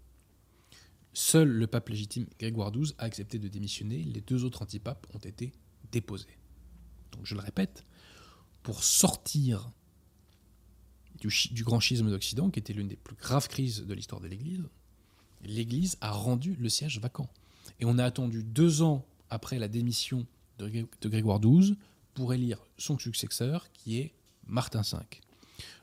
[1.13, 5.19] Seul le pape légitime Grégoire XII a accepté de démissionner, les deux autres antipapes ont
[5.19, 5.53] été
[5.93, 6.39] déposés.
[7.13, 7.85] Donc je le répète,
[8.63, 9.71] pour sortir
[11.21, 14.65] du, grand schisme d'Occident, qui était l'une des plus graves crises de l'histoire de l'Église,
[15.43, 17.29] l'Église a rendu le siège vacant.
[17.81, 20.27] Et on a attendu deux ans après la démission
[20.59, 21.77] de Grégoire XII
[22.15, 24.13] pour élire son successeur, qui est
[24.47, 24.99] Martin V.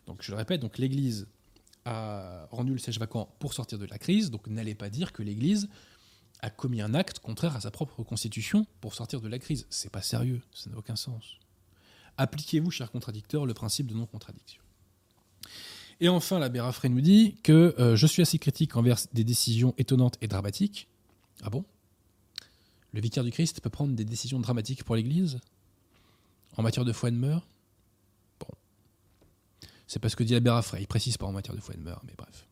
[0.08, 1.28] Donc je le répète, donc l'Église
[1.86, 5.24] a rendu le siège vacant pour sortir de la crise, donc n'allez pas dire que
[5.24, 5.70] l'Église
[6.42, 9.68] a commis un acte contraire à sa propre constitution pour sortir de la crise.
[9.70, 11.38] C'est pas sérieux, ça n'a aucun sens.
[12.18, 14.62] Appliquez-vous, chers contradicteurs, le principe de non-contradiction.
[16.00, 19.76] Et enfin, l'abbé Raffray nous dit que euh, je suis assez critique envers des décisions
[19.78, 20.88] étonnantes et dramatiques.
[21.44, 21.64] Ah bon?
[22.92, 25.40] Le vicaire du Christ peut prendre des décisions dramatiques pour l'Église?
[26.58, 27.42] En matière de foi et de Bon.
[29.92, 30.84] C'est parce que dit l'abbé Raffray.
[30.84, 32.48] Il précise pas en matière de foi et de meurtre, mais bref.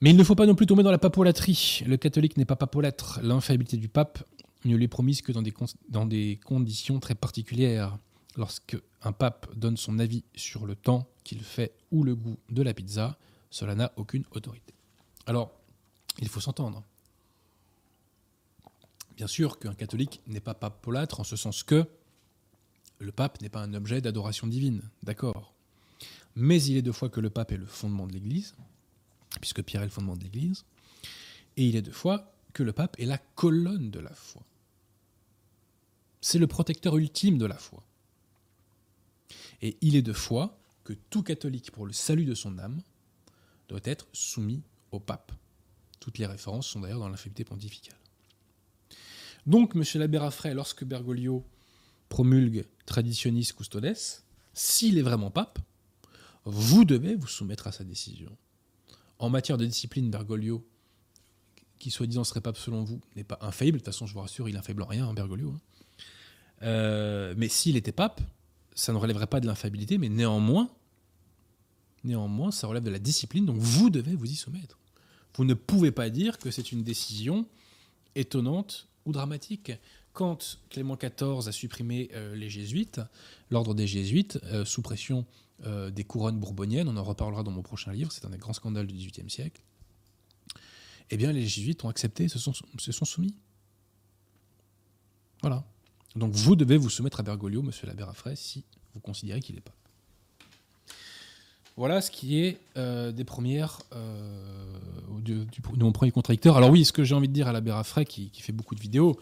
[0.00, 1.82] Mais il ne faut pas non plus tomber dans la papolatrie.
[1.86, 3.20] Le catholique n'est pas papolâtre.
[3.22, 4.24] L'infaillibilité du pape
[4.64, 5.52] ne lui est promise que dans des,
[5.90, 7.98] dans des conditions très particulières.
[8.38, 12.62] Lorsque un pape donne son avis sur le temps qu'il fait ou le goût de
[12.62, 13.18] la pizza,
[13.50, 14.72] cela n'a aucune autorité.
[15.26, 15.52] Alors,
[16.20, 16.82] il faut s'entendre.
[19.14, 21.84] Bien sûr qu'un catholique n'est pas papolâtre en ce sens que
[22.98, 25.52] le pape n'est pas un objet d'adoration divine, d'accord.
[26.34, 28.54] Mais il est deux fois que le pape est le fondement de l'Église,
[29.40, 30.64] puisque Pierre est le fondement de l'Église,
[31.56, 34.42] et il est deux fois que le pape est la colonne de la foi.
[36.20, 37.82] C'est le protecteur ultime de la foi.
[39.60, 42.82] Et il est de foi que tout catholique, pour le salut de son âme,
[43.68, 45.32] doit être soumis au pape.
[46.00, 47.96] Toutes les références sont d'ailleurs dans l'infaillibilité pontificale.
[49.46, 49.82] Donc, M.
[49.94, 51.44] l'abbé Raffray, lorsque Bergoglio
[52.08, 53.96] promulgue Traditionis Custodes,
[54.52, 55.58] s'il est vraiment pape,
[56.44, 58.36] vous devez vous soumettre à sa décision.
[59.18, 60.66] En matière de discipline, Bergoglio,
[61.78, 63.78] qui soi-disant serait pape selon vous, n'est pas infaillible.
[63.78, 65.50] De toute façon, je vous rassure, il est infaillible en rien, hein, Bergoglio.
[65.50, 65.60] Hein.
[66.62, 68.20] Euh, mais s'il était pape,
[68.74, 70.70] ça ne relèverait pas de l'infaillibilité, mais néanmoins,
[72.50, 74.78] ça relève de la discipline, donc vous devez vous y soumettre.
[75.34, 77.46] Vous ne pouvez pas dire que c'est une décision
[78.14, 79.72] étonnante ou dramatique.
[80.12, 83.00] Quand Clément XIV a supprimé euh, les jésuites,
[83.50, 85.24] l'ordre des jésuites, euh, sous pression
[85.64, 88.52] euh, des couronnes bourboniennes, on en reparlera dans mon prochain livre, c'est un des grands
[88.52, 89.62] scandales du XVIIIe siècle,
[91.10, 93.36] eh bien les jésuites ont accepté, se sont, se sont soumis.
[95.40, 95.64] Voilà.
[96.16, 99.74] Donc vous devez vous soumettre à Bergoglio, monsieur l'abbé si vous considérez qu'il est pape.
[101.76, 104.76] Voilà ce qui est euh, des premières euh,
[105.20, 105.46] de,
[105.76, 106.56] mon premier contradicteur.
[106.56, 107.72] Alors oui, ce que j'ai envie de dire à l'abbé
[108.06, 109.18] qui, fait beaucoup de vidéos,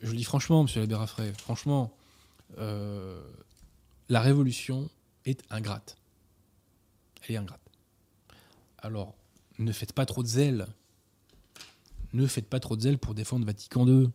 [0.00, 0.96] je le dis franchement, monsieur l'abbé
[1.38, 1.92] franchement,
[2.58, 4.90] la révolution
[5.24, 5.96] est ingrate.
[7.22, 7.60] Elle est ingrate.
[8.78, 9.14] Alors,
[9.58, 10.66] ne faites pas trop de zèle.
[12.12, 14.10] Ne faites pas trop de zèle pour défendre Vatican II.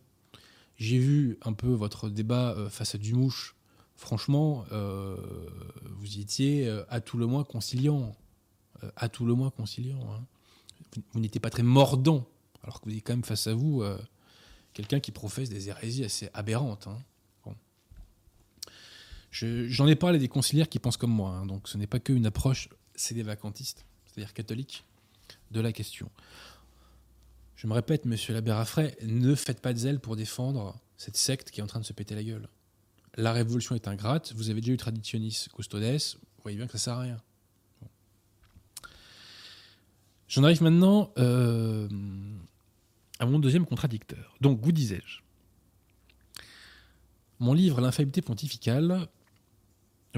[0.76, 3.54] J'ai vu un peu votre débat euh, face à Dumouche.
[3.96, 5.16] Franchement, euh,
[5.98, 8.14] vous étiez euh, à tout le moins conciliant.
[8.96, 10.06] À tout le moins conciliant.
[10.12, 10.22] Hein.
[11.12, 12.26] Vous, n'étiez pas très mordant,
[12.62, 13.82] alors que vous avez quand même face à vous
[14.74, 16.86] quelqu'un qui professe des hérésies assez aberrantes.
[16.86, 16.98] Hein.
[19.30, 22.26] J'en ai parlé des conciliaires qui pensent comme moi, hein, donc ce n'est pas qu'une
[22.26, 22.68] approche,
[23.10, 24.84] vacantistes, c'est-à-dire catholiques,
[25.50, 26.10] de la question.
[27.56, 31.50] Je me répète, monsieur l'abbé Raffray, ne faites pas de zèle pour défendre cette secte
[31.50, 32.48] qui est en train de se péter la gueule.
[33.16, 36.78] la révolution est ingrate, vous avez déjà eu traditionnis custodes, vous voyez bien que ça
[36.78, 37.22] sert à rien.
[40.28, 41.88] J'en arrive maintenant euh,
[43.18, 44.36] à mon deuxième contradicteur.
[44.40, 45.20] Donc, vous disais-je
[47.38, 49.08] Mon livre L'infaillibilité pontificale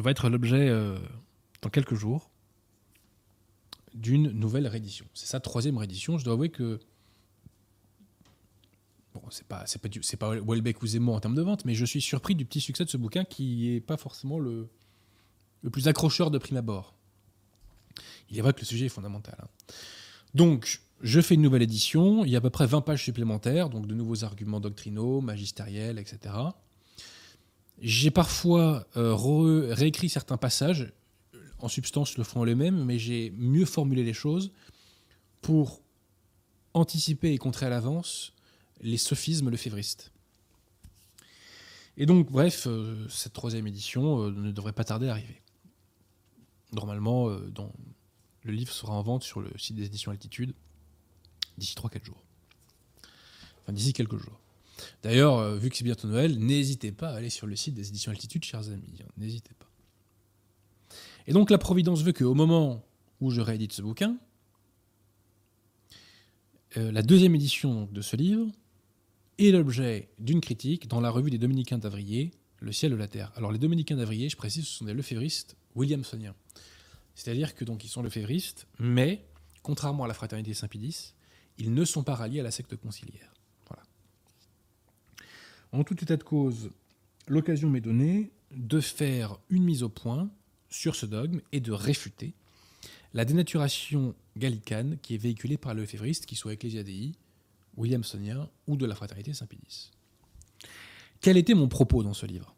[0.02, 0.98] va être l'objet, euh,
[1.62, 2.30] dans quelques jours,
[3.94, 5.06] d'une nouvelle réédition.
[5.14, 6.18] C'est sa troisième réédition.
[6.18, 6.78] Je dois avouer que
[9.14, 12.00] bon, c'est pas c'est pas Welbeck ou Zemmour en termes de vente, mais je suis
[12.00, 14.68] surpris du petit succès de ce bouquin qui est pas forcément le
[15.62, 16.94] le plus accrocheur de prime abord.
[18.30, 19.36] Il est vrai que le sujet est fondamental.
[19.42, 19.48] Hein.
[20.34, 22.24] Donc, je fais une nouvelle édition.
[22.24, 25.98] Il y a à peu près 20 pages supplémentaires, donc de nouveaux arguments doctrinaux, magistériels,
[25.98, 26.34] etc.
[27.80, 29.14] J'ai parfois euh,
[29.72, 30.92] réécrit certains passages.
[31.58, 34.52] En substance, le fond est le même, mais j'ai mieux formulé les choses
[35.40, 35.82] pour
[36.74, 38.32] anticiper et contrer à l'avance
[38.80, 40.12] les sophismes lefévristes.
[41.96, 45.42] Et donc, bref, euh, cette troisième édition euh, ne devrait pas tarder à arriver.
[46.72, 50.54] Normalement, le livre sera en vente sur le site des éditions Altitude
[51.56, 52.22] d'ici 3-4 jours.
[53.62, 54.38] Enfin, d'ici quelques jours.
[55.02, 57.88] D'ailleurs, euh, vu que c'est bientôt Noël, n'hésitez pas à aller sur le site des
[57.88, 58.98] éditions Altitude, chers amis.
[59.16, 59.66] N'hésitez pas.
[61.26, 62.84] Et donc, la Providence veut qu'au moment
[63.20, 64.16] où je réédite ce bouquin,
[66.76, 68.46] euh, la deuxième édition de ce livre
[69.38, 73.30] est l'objet d'une critique dans la revue des Dominicains d'Avrier, Le ciel de la terre.
[73.36, 76.34] Alors, les Dominicains d'Avrier, je précise, ce sont des lefévristes williamsoniens.
[77.14, 79.24] C'est-à-dire que donc ils sont lefévristes, mais
[79.62, 81.14] contrairement à la fraternité Saint-Pédis,
[81.58, 83.32] ils ne sont pas ralliés à la secte conciliaire.
[85.72, 86.70] En tout état de cause,
[87.26, 90.30] l'occasion m'est donnée de faire une mise au point
[90.70, 92.34] sur ce dogme et de réfuter
[93.14, 97.12] la dénaturation gallicane qui est véhiculée par le lefévriste, qu'il soit Ecclesia Dei,
[97.76, 99.90] Williamsonien ou de la fraternité Saint-Pédis.
[101.20, 102.54] Quel était mon propos dans ce livre?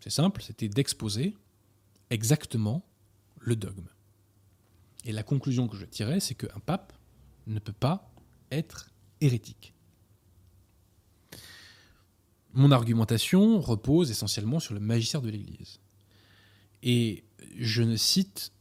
[0.00, 1.34] C'est simple, c'était d'exposer
[2.10, 2.84] exactement
[3.40, 3.88] le dogme.
[5.04, 6.92] Et la conclusion que je tirais, c'est qu'un pape
[7.46, 8.10] ne peut pas
[8.50, 9.73] être hérétique.
[12.54, 15.80] Mon argumentation repose essentiellement sur le magistère de l'Église.
[16.82, 17.24] Et
[17.58, 18.52] je ne cite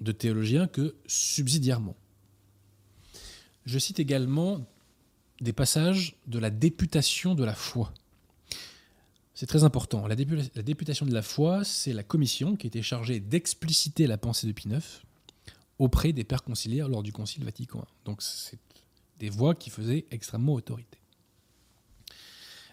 [0.00, 1.96] de théologiens que subsidiairement.
[3.66, 4.66] Je cite également
[5.40, 7.92] des passages de la députation de la foi.
[9.34, 10.06] C'est très important.
[10.06, 14.52] La, députation de la foi, c'est la commission qui était chargée d'expliciter la pensée de
[14.52, 15.02] Pie IX
[15.78, 18.04] auprès des pères conciliaires lors du Concile Vatican I.
[18.04, 18.58] Donc c'est
[19.18, 20.98] des voix qui faisaient extrêmement autorité.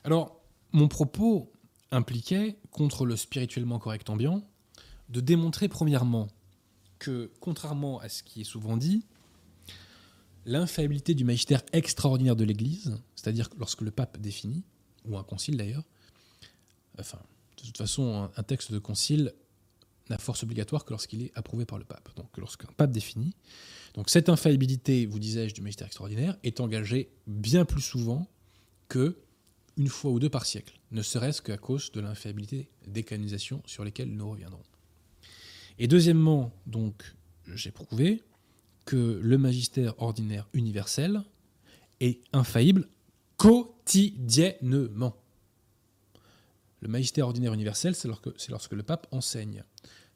[0.04, 0.39] Alors,
[0.72, 1.52] mon propos
[1.92, 4.48] impliquait, contre le spirituellement correct ambiant,
[5.10, 6.28] de démontrer premièrement
[7.00, 9.06] que, contrairement à ce qui est souvent dit,
[10.46, 14.64] l'infaillibilité du magistère extraordinaire de l'Église, c'est-à-dire lorsque le pape définit,
[15.06, 15.84] ou un concile d'ailleurs,
[17.00, 17.20] enfin,
[17.58, 19.34] de toute façon, un, texte de concile
[20.10, 22.10] n'a force obligatoire que lorsqu'il est approuvé par le pape.
[22.16, 23.34] Donc, lorsqu'un pape définit.
[23.94, 28.28] Donc, cette infaillibilité, vous disais-je, du magistère extraordinaire est engagée bien plus souvent
[28.88, 29.18] que
[29.80, 33.86] une fois ou deux par siècle, ne serait-ce qu'à cause de l'infaillibilité des canonisations sur
[33.86, 34.62] lesquelles nous reviendrons.
[35.80, 37.16] Et deuxièmement, donc,
[37.48, 38.22] j'ai prouvé
[38.86, 41.24] que le magistère ordinaire universel
[42.02, 42.90] est infaillible
[43.38, 45.16] quotidiennement.
[46.82, 48.10] Le magistère ordinaire universel, c'est
[48.50, 49.64] lorsque, le pape enseigne.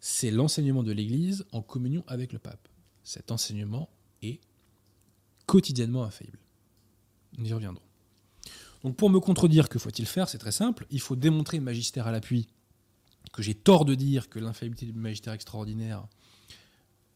[0.01, 2.67] C'est l'enseignement de l'Église en communion avec le pape.
[3.05, 3.89] Cet enseignement
[4.21, 4.41] est
[5.45, 6.39] quotidiennement infaillible.
[7.37, 7.92] Nous y reviendrons.
[8.83, 10.27] Donc pour me contredire, que faut-il faire?
[10.27, 10.85] C'est très simple.
[10.91, 12.47] Il faut démontrer magistère à l'appui
[13.31, 16.05] que j'ai tort de dire que l'infaillibilité du magistère extraordinaire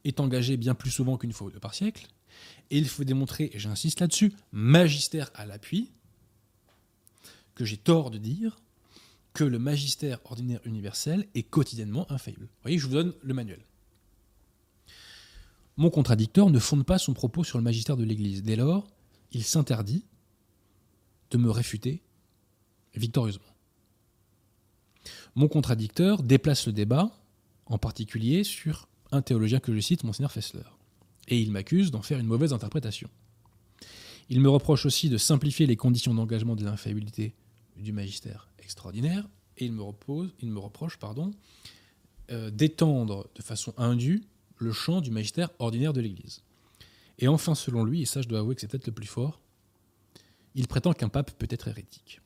[0.03, 2.07] est engagée bien plus souvent qu'une fois ou deux par siècle.
[2.69, 5.91] Et il faut démontrer, et j'insiste là-dessus, magistère à l'appui,
[7.55, 8.57] que j'ai tort de dire
[9.33, 12.45] que le magistère ordinaire universel est quotidiennement infaillible.
[12.45, 13.65] Vous voyez, je vous donne le manuel.
[15.75, 18.41] Mon contradicteur ne fonde pas son propos sur le magistère de l'Église.
[18.43, 18.87] Dès lors,
[19.31, 20.05] il s'interdit
[21.31, 22.01] de me réfuter
[22.95, 23.45] victorieusement.
[25.35, 27.11] Mon contradicteur déplace le débat,
[27.65, 30.63] en particulier sur un théologien que je cite, Monseigneur Fessler,
[31.27, 33.09] et il m'accuse d'en faire une mauvaise interprétation.
[34.29, 37.33] Il me reproche aussi de simplifier les conditions d'engagement de l'infaillibilité
[37.77, 39.81] du magistère extraordinaire, et il me,
[40.59, 41.31] reproche pardon,
[42.31, 44.23] euh, d'étendre de façon indue
[44.57, 46.41] le champ du magistère ordinaire de l'Église.
[47.19, 49.39] Et enfin, selon lui, et ça je dois avouer que c'est peut-être le plus fort,
[50.57, 52.19] il prétend qu'un pape peut être hérétique.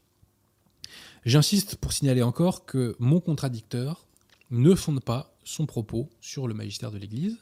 [1.25, 4.07] J'insiste pour signaler encore que mon contradicteur
[4.49, 7.37] ne fonde pas son propos sur le magistère de l'Église,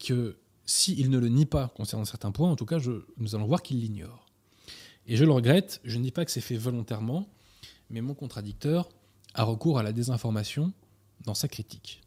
[0.00, 2.78] que s'il ne le nie pas concernant certains points, en tout cas,
[3.18, 4.26] nous allons voir qu'il l'ignore.
[5.06, 7.28] Et je le regrette, je ne dis pas que c'est fait volontairement,
[7.88, 8.88] mais mon contradicteur
[9.34, 10.72] a recours à la désinformation
[11.20, 12.02] dans sa critique.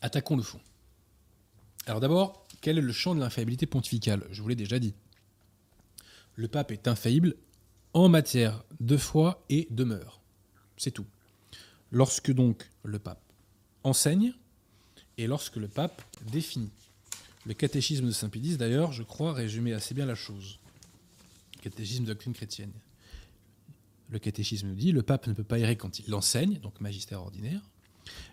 [0.00, 0.60] Attaquons le fond.
[1.84, 4.26] Alors d'abord, quel est le champ de l'infaillibilité pontificale?
[4.30, 4.94] Je vous l'ai déjà dit.
[6.34, 7.36] Le pape est infaillible
[7.92, 10.20] en matière de foi et de mœurs.
[10.76, 11.06] C'est tout.
[11.90, 13.22] Lorsque donc le pape
[13.84, 14.34] enseigne
[15.16, 16.70] et lorsque le pape définit.
[17.46, 20.58] Le catéchisme de Saint Pédis, d'ailleurs, je crois, résumait assez bien la chose.
[21.62, 22.72] catéchisme de doctrine chrétienne.
[24.10, 27.20] Le catéchisme nous dit le pape ne peut pas errer quand il l'enseigne, donc magistère
[27.22, 27.60] ordinaire.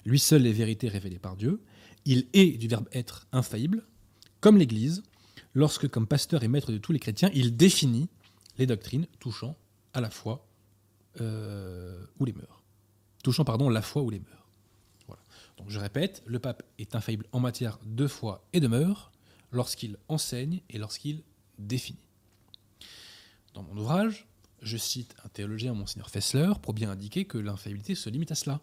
[0.05, 1.61] Lui seul les vérités révélées par Dieu.
[2.05, 3.83] Il est du verbe être infaillible,
[4.43, 5.03] comme l'Église,
[5.53, 8.09] lorsque, comme pasteur et maître de tous les chrétiens, il définit
[8.57, 9.55] les doctrines touchant
[9.93, 10.45] à la foi
[11.21, 12.61] euh, ou les mœurs.
[13.23, 14.49] Touchant, pardon, la foi ou les mœurs.
[15.57, 19.13] Donc je répète, le pape est infaillible en matière de foi et de mœurs
[19.53, 21.23] lorsqu'il enseigne et lorsqu'il
[21.57, 22.09] définit.
[23.53, 24.27] Dans mon ouvrage,
[24.61, 28.59] je cite un théologien, Monseigneur Fessler, pour bien indiquer que l'infaillibilité se limite à cela.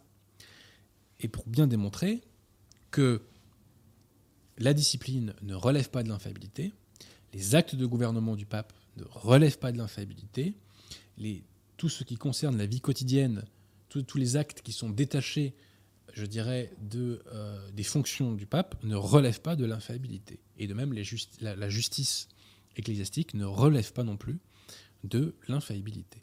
[1.21, 2.21] Et pour bien démontrer
[2.91, 3.23] que
[4.61, 6.73] la discipline ne relève pas de l'infaillibilité,
[7.35, 10.55] les actes de gouvernement du pape ne relèvent pas de l'infaillibilité,
[11.77, 13.45] tout ce qui concerne la vie quotidienne,
[13.89, 15.55] tous les actes qui sont détachés
[16.15, 20.41] je dirais, euh, des fonctions du pape ne relèvent pas de l'infaillibilité.
[20.59, 22.29] Et de même, la, justice
[22.77, 24.39] ecclésiastique ne relève pas non plus
[25.05, 26.23] de l'infaillibilité.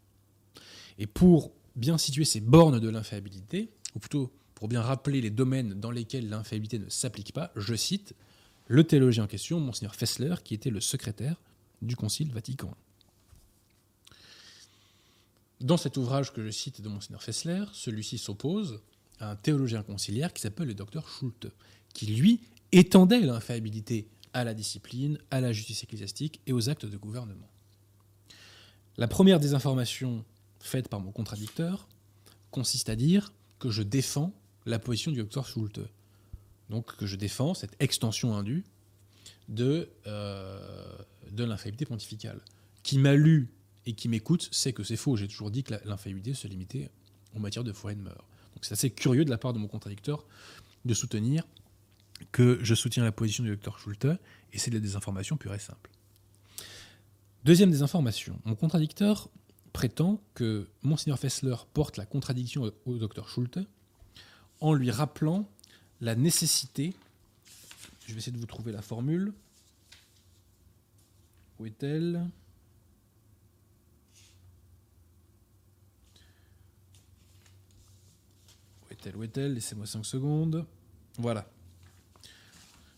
[0.97, 5.79] Et pour bien situer ces bornes de l'infaillibilité, ou plutôt pour bien rappeler les domaines
[5.79, 8.15] dans lesquels l'infaillibilité ne s'applique pas, je cite
[8.68, 11.41] le théologien en question, Monseigneur Fessler, qui était le secrétaire
[11.82, 12.76] du Concile Vatican.
[15.59, 18.82] Dans cet ouvrage que je cite de Monseigneur Fessler, celui-ci s'oppose
[19.20, 21.47] un théologien conciliaire qui s'appelle le docteur Schulte,
[21.93, 22.41] qui lui
[22.72, 27.49] étendait l'infaillibilité à la discipline, à la justice ecclésiastique et aux actes de gouvernement.
[28.97, 30.24] La première des informations
[30.89, 31.88] par mon contradicteur
[32.51, 34.34] consiste à dire que je défends
[34.65, 35.80] la position du docteur Schulte.
[36.70, 38.63] Donc que je défends cette extension indue
[39.47, 40.97] de, euh,
[41.32, 42.41] de l'infaillibilité pontificale.
[42.84, 43.49] Qui m'a lu
[43.86, 45.15] et qui m'écoute sait que c'est faux.
[45.15, 46.89] J'ai toujours dit que l'infaillibilité se limitait
[47.36, 48.26] en matière de foi et de mœurs.
[48.53, 50.26] Donc c'est assez curieux de la part de mon contradicteur
[50.86, 51.43] de soutenir
[52.32, 54.07] que je soutiens la position du docteur Schulte,
[54.53, 55.91] et c'est de la désinformation pure et simple.
[57.43, 59.30] Deuxième désinformation, mon contradicteur
[59.74, 63.59] prétend que Monseigneur Fessler porte la contradiction au docteur Schulte
[64.59, 65.47] en lui rappelant
[66.01, 66.93] la nécessité,
[68.05, 69.33] je vais essayer de vous trouver la formule,
[71.59, 72.27] où est-elle?
[79.15, 79.53] Où est-elle?
[79.53, 80.65] Laissez-moi 5 secondes.
[81.17, 81.49] Voilà.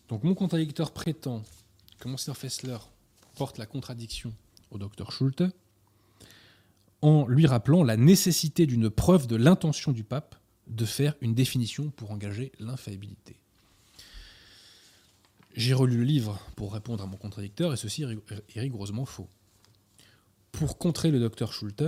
[0.07, 1.43] Donc mon contradicteur prétend
[1.99, 2.77] que Monseigneur Fessler
[3.35, 4.33] porte la contradiction
[4.71, 5.43] au docteur Schulte
[7.01, 10.35] en lui rappelant la nécessité d'une preuve de l'intention du pape
[10.69, 13.35] de faire une définition pour engager l'infaillibilité.
[15.55, 19.27] J'ai relu le livre pour répondre à mon contradicteur et ceci est rigoureusement faux.
[20.51, 21.83] Pour contrer le docteur Schulte,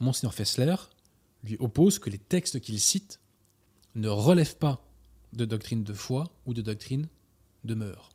[0.00, 0.76] Monseigneur Fessler
[1.44, 3.20] lui oppose que les textes qu'il cite
[3.94, 4.84] ne relèvent pas
[5.32, 7.08] de doctrine de foi ou de doctrine
[7.64, 8.10] de mœurs.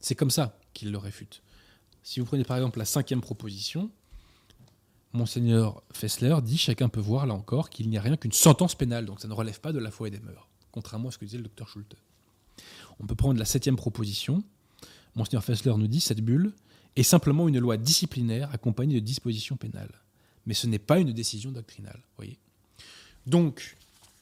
[0.00, 1.42] C'est comme ça qu'il le réfute.
[2.02, 3.90] Si vous prenez par exemple la cinquième proposition,
[5.12, 9.06] Monseigneur Fessler dit chacun peut voir là encore qu'il n'y a rien qu'une sentence pénale,
[9.06, 11.24] donc ça ne relève pas de la foi et des mœurs, contrairement à ce que
[11.24, 11.96] disait le docteur Schulte.
[13.00, 14.42] On peut prendre la septième proposition.
[15.14, 16.52] Monseigneur Fessler nous dit cette bulle
[16.96, 20.02] est simplement une loi disciplinaire accompagnée de dispositions pénales
[20.48, 22.00] mais ce n'est pas une décision doctrinale.
[22.16, 22.38] Voyez
[23.26, 23.76] Donc,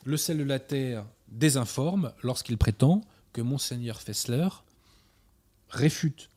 [0.04, 3.00] le sel de la terre désinforme lorsqu'il prétend
[3.32, 4.48] que Monseigneur Fessler
[5.68, 6.28] réfute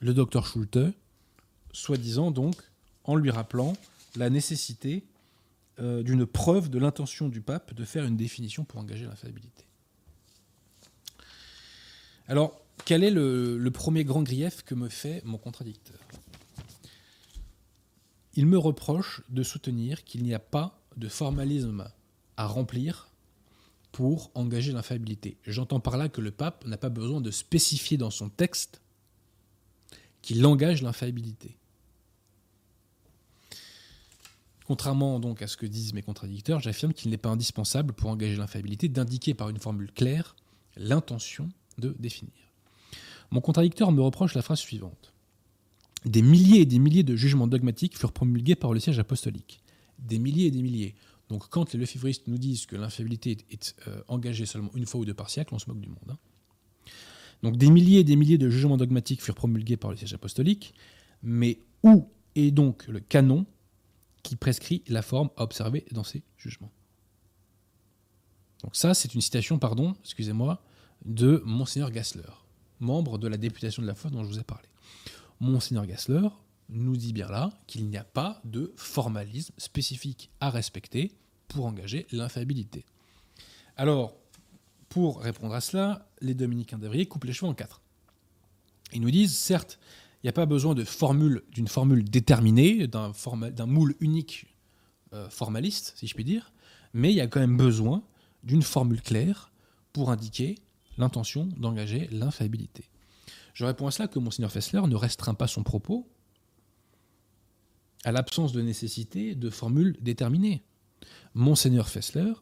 [0.00, 0.78] le docteur Schulte,
[1.72, 2.56] soi-disant donc
[3.04, 3.72] en lui rappelant
[4.18, 5.04] la nécessité
[5.78, 9.64] euh, d'une preuve de l'intention du pape de faire une définition pour engager l'infaillibilité.
[12.26, 15.98] Alors, quel est le premier grand grief que me fait mon contradicteur?
[18.34, 21.90] Il me reproche de soutenir qu'il n'y a pas de formalisme
[22.36, 23.08] à remplir
[23.90, 25.38] pour engager l'infaillibilité.
[25.44, 28.80] J'entends par là que le pape n'a pas besoin de spécifier dans son texte
[30.22, 31.57] qu'il engage l'infaillibilité.
[34.68, 38.36] Contrairement donc à ce que disent mes contradicteurs, j'affirme qu'il n'est pas indispensable pour engager
[38.36, 40.36] l'infaillibilité d'indiquer par une formule claire
[40.76, 41.48] l'intention
[41.78, 42.34] de définir.
[43.30, 45.14] Mon contradicteur me reproche la phrase suivante.
[46.04, 49.62] Des milliers et des milliers de jugements dogmatiques furent promulgués par le siège apostolique.
[50.00, 50.94] Des milliers et des milliers.
[51.30, 55.06] Donc quand les lefévristes nous disent que l'infaillibilité est, euh, engagée seulement une fois ou
[55.06, 56.10] deux par siècle, on se moque du monde.
[56.10, 56.18] Hein.
[57.42, 60.74] Donc des milliers et des milliers de jugements dogmatiques furent promulgués par le siège apostolique,
[61.22, 63.46] mais où est donc le canon
[64.22, 66.72] qui prescrit la forme à observer dans ses jugements.
[68.62, 70.62] Donc ça, c'est une citation, pardon, excusez-moi,
[71.04, 72.22] de Monseigneur Gassler,
[72.80, 74.68] membre de la députation de la foi dont je vous ai parlé.
[75.40, 76.28] Monseigneur Gassler
[76.68, 81.16] nous dit bien là qu'il n'y a pas de formalisme spécifique à respecter
[81.46, 82.84] pour engager l'infaillibilité.
[83.76, 84.16] Alors,
[84.88, 87.80] pour répondre à cela, les dominicains d'Avrier coupent les cheveux en quatre.
[88.92, 89.78] Ils nous disent, certes,
[90.22, 93.12] il n'y a pas besoin d'une formule déterminée, d'un,
[93.66, 94.46] moule unique
[95.12, 96.52] euh, formaliste, si je puis dire,
[96.92, 98.02] mais il y a quand même besoin
[98.42, 99.52] d'une formule claire
[99.92, 100.56] pour indiquer
[100.96, 102.90] l'intention d'engager l'infaillibilité.
[103.54, 106.08] Je réponds à cela que Monseigneur Fessler ne restreint pas son propos
[108.04, 110.62] à l'absence de nécessité de formule déterminée.
[111.34, 112.32] Monseigneur Fessler,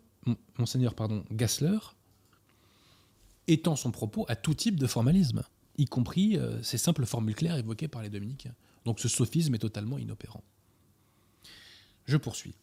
[0.58, 0.94] Monseigneur
[1.30, 1.78] Gassler
[3.48, 5.42] étend son propos à tout type de formalisme,
[5.78, 8.54] y compris euh, ces simples formules claires évoquées par les dominicains.
[8.84, 10.44] Donc ce sophisme est totalement inopérant.
[12.06, 12.54] Je poursuis.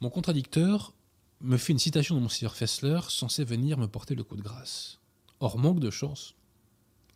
[0.00, 0.92] Mon contradicteur
[1.40, 5.00] me fait une citation de Monseigneur Fessler censée venir me porter le coup de grâce.
[5.40, 6.34] Or, manque de chance,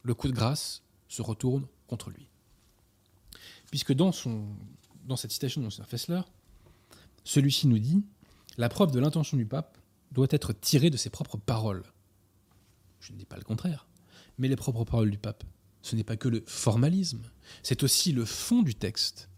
[0.02, 2.28] le coup de grâce se retourne contre lui.
[3.70, 4.46] Puisque dans, son,
[5.04, 6.20] dans cette citation de Monseigneur Fessler,
[7.24, 8.02] celui-ci nous dit
[8.56, 9.78] La preuve de l'intention du pape
[10.12, 11.84] doit être tirée de ses propres paroles.
[13.00, 13.86] Je ne dis pas le contraire.
[14.40, 15.44] Mais les propres paroles du pape,
[15.82, 17.20] ce n'est pas que le formalisme,
[17.62, 19.28] c'est aussi le fond du texte.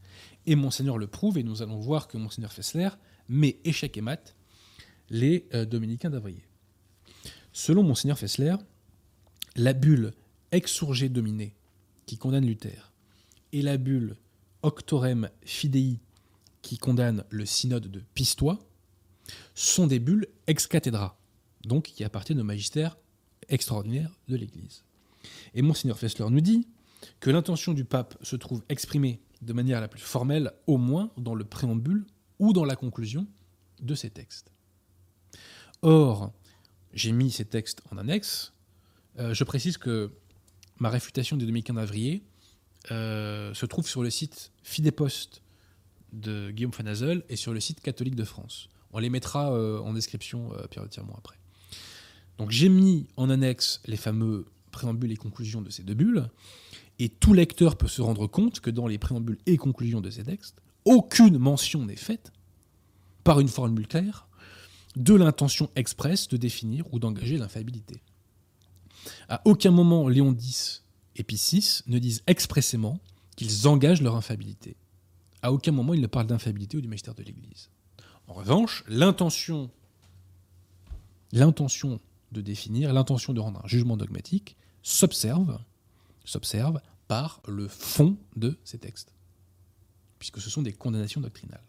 [0.46, 2.88] Et Monseigneur le prouve, et nous allons voir que Monseigneur Fessler
[3.28, 4.36] met échec et mat
[5.10, 6.44] les euh, dominicains d'Avrier.
[7.52, 8.54] Selon Monseigneur Fessler,
[9.56, 10.12] la bulle
[10.52, 11.56] exurgé dominé
[12.06, 12.92] qui condamne Luther
[13.50, 14.16] et la bulle
[14.62, 15.98] Octorem Fidei
[16.62, 18.60] qui condamne le synode de Pistoia
[19.56, 21.18] sont des bulles ex cathedra,
[21.64, 22.96] donc qui appartiennent au magistère
[23.48, 24.84] extraordinaire de l'Église.
[25.54, 26.68] Et Monseigneur Fessler nous dit
[27.20, 31.34] que l'intention du pape se trouve exprimée de manière la plus formelle, au moins dans
[31.34, 32.06] le préambule
[32.38, 33.26] ou dans la conclusion
[33.80, 34.52] de ces textes.
[35.82, 36.32] Or,
[36.94, 38.52] j'ai mis ces textes en annexe.
[39.18, 40.12] Euh, je précise que
[40.78, 42.24] ma réfutation des dominicains d'Avrier
[42.90, 45.42] euh, se trouve sur le site Fidépost
[46.12, 48.68] de Guillaume Fanazel et sur le site catholique de France.
[48.92, 50.84] On les mettra euh, en description euh, Pierre
[51.16, 51.36] après.
[52.38, 56.28] Donc j'ai mis en annexe les fameux préambules et conclusions de ces deux bulles,
[56.98, 60.24] et tout lecteur peut se rendre compte que dans les préambules et conclusions de ces
[60.24, 62.32] textes, aucune mention n'est faite,
[63.24, 64.26] par une formule claire,
[64.96, 68.02] de l'intention expresse de définir ou d'engager l'infaillibilité.
[69.28, 70.84] À aucun moment Léon X
[71.16, 72.98] et VI ne disent expressément
[73.36, 74.76] qu'ils engagent leur infaillibilité.
[75.40, 77.70] À aucun moment ils ne parlent d'infaillibilité ou du magistère de l'Église.
[78.28, 79.70] En revanche, l'intention
[81.32, 85.60] de définir, l'intention de rendre un jugement dogmatique s'observe,
[87.08, 89.12] par le fond de ces textes,
[90.18, 91.62] puisque ce sont des condamnations doctrinales.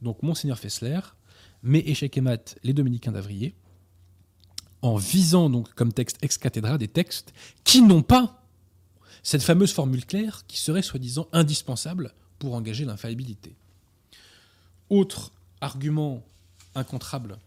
[0.00, 1.00] Donc Monseigneur Fessler
[1.62, 3.54] met échec et mat les dominicains d'Avrier,
[4.82, 7.32] en visant donc comme texte ex cathedra des textes
[7.64, 8.42] qui n'ont pas
[9.22, 13.56] cette fameuse formule claire qui serait soi-disant indispensable pour engager l'infaillibilité.
[14.90, 15.32] Autre
[15.62, 16.22] argument
[16.74, 17.38] incontrable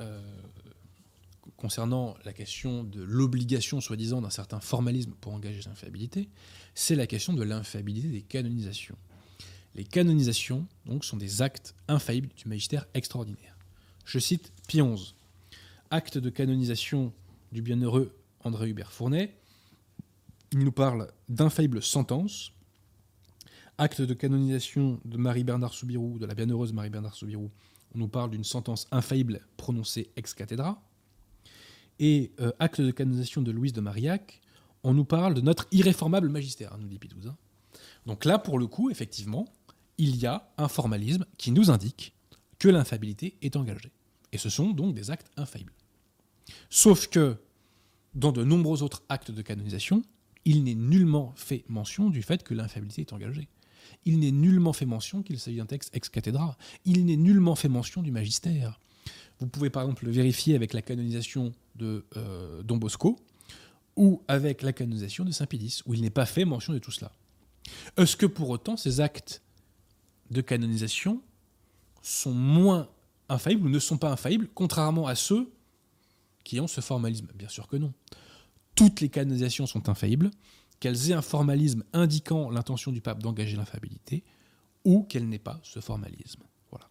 [0.00, 0.20] euh,
[1.58, 6.30] concernant la question de l'obligation soi-disant d'un certain formalisme pour engager l'infaillibilité,
[6.74, 8.96] c'est la question de l'infaillibilité des canonisations.
[9.74, 13.58] Les canonisations donc, sont des actes infaillibles du magistère extraordinaire.
[14.06, 15.14] Je cite Pie XI
[15.90, 17.12] acte de canonisation
[17.50, 19.34] du bienheureux André Hubert Fournet.
[20.52, 22.52] Il nous parle d'infaillible sentence.
[23.78, 27.50] Acte de canonisation de Marie-Bernard Soubirou, de la bienheureuse Marie-Bernard Soubirou.
[27.94, 30.82] On nous parle d'une sentence infaillible prononcée ex cathedra.
[31.98, 34.40] Et euh, acte de canonisation de Louise de Marillac,
[34.84, 37.36] on nous parle de notre irréformable magistère, nous dit Pitouza.
[38.06, 39.46] Donc là, pour le coup, effectivement,
[39.98, 42.14] il y a un formalisme qui nous indique
[42.58, 43.92] que l'infaillibilité est engagée.
[44.32, 45.72] Et ce sont donc des actes infaillibles.
[46.70, 47.36] Sauf que,
[48.14, 50.02] dans de nombreux autres actes de canonisation,
[50.44, 53.48] il n'est nullement fait mention du fait que l'infaillibilité est engagée.
[54.04, 56.56] Il n'est nullement fait mention qu'il s'agit d'un texte ex cathedra.
[56.84, 58.80] Il n'est nullement fait mention du magistère.
[59.40, 63.18] Vous pouvez par exemple le vérifier avec la canonisation de euh, Don Bosco
[63.96, 67.12] ou avec la canonisation de Saint-Pédis, où il n'est pas fait mention de tout cela.
[67.96, 69.42] Est-ce que pour autant ces actes
[70.30, 71.20] de canonisation
[72.02, 72.88] sont moins
[73.28, 75.50] infaillibles ou ne sont pas infaillibles, contrairement à ceux
[76.44, 77.28] qui ont ce formalisme?
[77.34, 77.92] Bien sûr que non.
[78.74, 80.30] Toutes les canonisations sont infaillibles,
[80.78, 84.22] qu'elles aient un formalisme indiquant l'intention du pape d'engager l'infaillibilité,
[84.84, 86.42] ou qu'elles n'aient pas ce formalisme.
[86.70, 86.88] Voilà.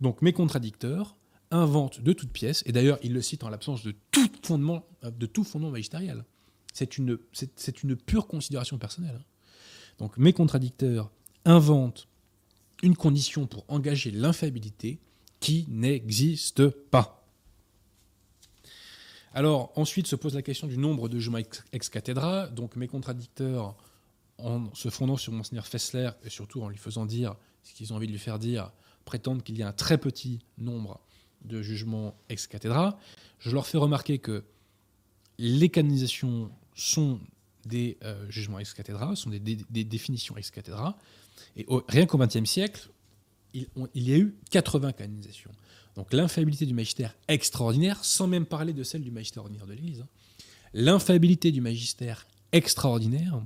[0.00, 1.16] Donc mes contradicteurs
[1.50, 5.70] inventent de toutes pièces, et d'ailleurs ils le citent en l'absence de tout fondement, de
[5.70, 6.24] magistériel.
[6.72, 7.16] C'est une,
[7.96, 9.16] pure considération personnelle.
[9.18, 9.24] Hein.
[9.98, 11.10] Donc mes contradicteurs
[11.44, 12.06] inventent
[12.82, 15.00] une condition pour engager l'infaillibilité
[15.40, 17.26] qui n'existe pas.
[19.34, 21.38] Alors ensuite se pose la question du nombre de jugements
[21.72, 22.46] ex, cathedra.
[22.48, 23.76] Donc mes contradicteurs,
[24.38, 27.34] en se fondant sur Monseigneur Fessler et surtout en lui faisant dire
[27.64, 28.70] ce qu'ils ont envie de lui faire dire,
[29.04, 31.00] prétendent qu'il y a un très petit nombre
[31.44, 32.98] de jugements ex cathedra.
[33.38, 34.44] Je leur fais remarquer que
[35.38, 37.20] les canonisations sont
[37.64, 40.96] des euh, jugements ex cathedra, sont des, définitions ex cathedra.
[41.56, 42.88] Et rien qu'au XXe siècle,
[43.54, 45.50] il, y a eu 80 canonisations.
[45.96, 50.04] Donc l'infaillibilité du magistère extraordinaire, sans même parler de celle du magistère ordinaire de l'Église,
[50.74, 51.50] hein.
[51.50, 53.40] du magistère extraordinaire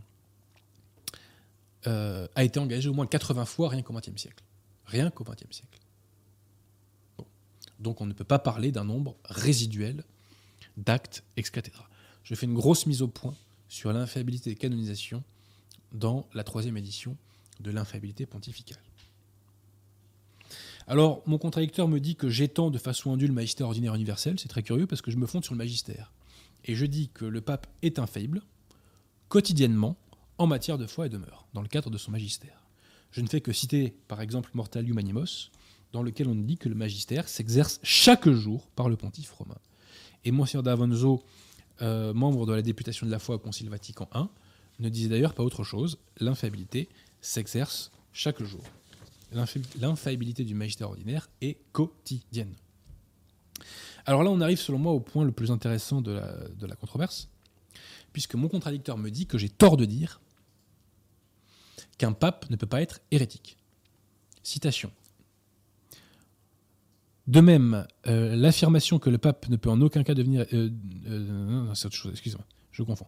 [1.87, 4.45] euh, a été engagée au moins 80 fois rien qu'au XXe siècle.
[4.87, 5.81] Rien qu'au XXe siècle.
[7.83, 10.05] Donc on ne peut pas parler d'un nombre résiduel
[10.77, 11.89] d'actes ex cathedra.
[12.25, 13.35] Je fais une grosse mise au point
[13.69, 15.23] sur l'infaillibilité des canonisations
[15.93, 17.17] dans la troisième édition
[17.61, 18.83] de l'infaillibilité pontificale.
[20.87, 24.39] Alors, mon contradicteur me dit que j'étends de façon indue le magistère ordinaire universel.
[24.39, 26.13] C'est très curieux parce que je me fonde sur le magistère.
[26.65, 28.43] Et je dis que le pape est infaillible,
[29.29, 29.97] quotidiennement,
[30.39, 32.63] en matière de foi et de mœurs, dans le cadre de son magistère.
[33.13, 35.51] Je ne fais que citer, par exemple, Mortalium Animos,
[35.93, 39.59] dans lequel on dit que le magistère s'exerce chaque jour par le pontife romain.
[40.25, 41.23] Et Monsieur d'Avonzo,
[41.83, 44.25] euh, membre de la députation de la foi au Concile Vatican I,
[44.81, 45.99] ne disait d'ailleurs pas autre chose.
[46.19, 46.89] L'infaillibilité
[47.21, 48.63] s'exerce chaque jour.
[49.33, 52.55] L'infaillibilité du magistère ordinaire est quotidienne.
[54.05, 56.75] Alors là, on arrive selon moi au point le plus intéressant de la, de la
[56.75, 57.29] controverse,
[58.13, 60.21] puisque mon contradicteur me dit que j'ai tort de dire
[61.99, 63.57] qu'un pape ne peut pas être hérétique.
[64.43, 64.91] Citation.
[67.27, 70.45] De même, euh, l'affirmation que le pape ne peut en aucun cas devenir...
[70.53, 70.71] Euh,
[71.07, 73.07] euh, c'est autre chose, excusez-moi, je confonds.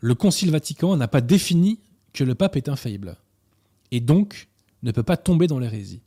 [0.00, 1.80] Le Concile Vatican n'a pas défini
[2.12, 3.16] que le pape est infaillible,
[3.90, 4.48] et donc
[4.82, 6.02] ne peut pas tomber dans l'hérésie.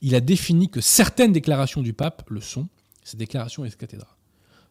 [0.00, 2.68] Il a défini que certaines déclarations du pape le sont,
[3.02, 4.16] ces déclarations ex cathedra.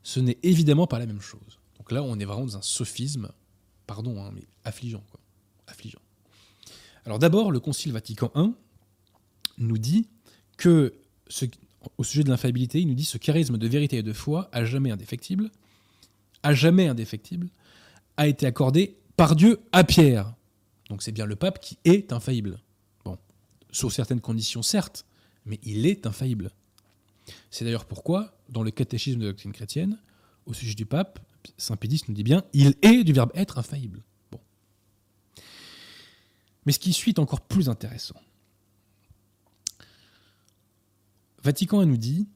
[0.04, 1.60] Ce n'est évidemment pas la même chose.
[1.78, 3.30] Donc là, on est vraiment dans un sophisme,
[3.86, 5.04] pardon, hein, mais affligeant.
[5.12, 5.20] Quoi.
[5.68, 6.00] Affligeant.
[7.06, 8.54] Alors d'abord, le Concile Vatican I
[9.58, 10.08] nous dit
[10.58, 10.94] que
[11.98, 14.66] au sujet de l'infaillibilité, il nous dit ce charisme de vérité et de foi, à
[14.66, 15.50] jamais indéfectible,
[16.44, 17.50] à jamais indéfectible,
[18.18, 20.34] a été accordé par Dieu à Pierre.
[20.90, 22.60] Donc c'est bien le pape qui est infaillible.
[23.06, 23.18] Bon,
[23.72, 25.06] sous certaines conditions, certes,
[25.46, 26.52] mais il est infaillible.
[27.52, 30.00] C'est d'ailleurs pourquoi, dans le catéchisme de doctrine chrétienne,
[30.46, 31.20] au sujet du pape,
[31.58, 34.04] Saint Pédis nous dit bien il est du verbe être infaillible.
[34.32, 34.40] Bon.
[36.66, 38.20] Mais ce qui suit est encore plus intéressant.
[41.44, 42.28] Vatican nous dit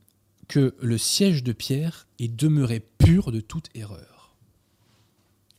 [0.47, 4.35] que le siège de Pierre est demeuré pur de toute erreur.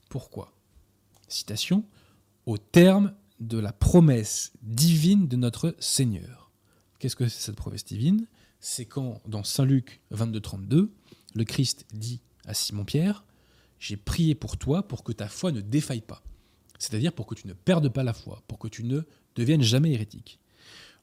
[0.09, 0.55] Pourquoi?
[1.29, 1.85] Citation
[2.47, 6.51] Au terme de la promesse divine de notre Seigneur.
[6.99, 8.27] Qu'est-ce que c'est cette promesse divine?
[8.61, 10.93] C'est quand, dans Saint Luc 22, 32,
[11.35, 13.25] le Christ dit à Simon-Pierre
[13.79, 16.23] J'ai prié pour toi pour que ta foi ne défaille pas.
[16.79, 19.03] C'est-à-dire pour que tu ne perdes pas la foi, pour que tu ne
[19.37, 20.39] deviennes jamais hérétique.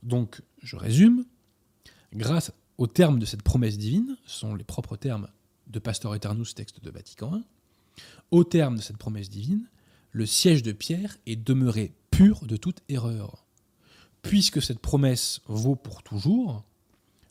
[0.01, 1.25] Donc, je résume
[2.13, 5.27] grâce aux termes de cette promesse divine, ce sont les propres termes
[5.67, 7.43] de Pastor Eternus, texte de Vatican I,
[8.31, 9.69] au terme de cette promesse divine,
[10.11, 13.45] le siège de Pierre est demeuré pur de toute erreur.
[14.21, 16.63] Puisque cette promesse vaut pour toujours,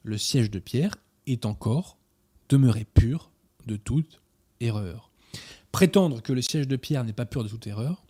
[0.03, 1.99] le siège de Pierre est encore
[2.49, 3.31] demeuré pur
[3.67, 4.21] de toute
[4.61, 5.11] erreur.
[5.73, 8.05] Prétendre que le siège de Pierre n'est pas pur de toute erreur,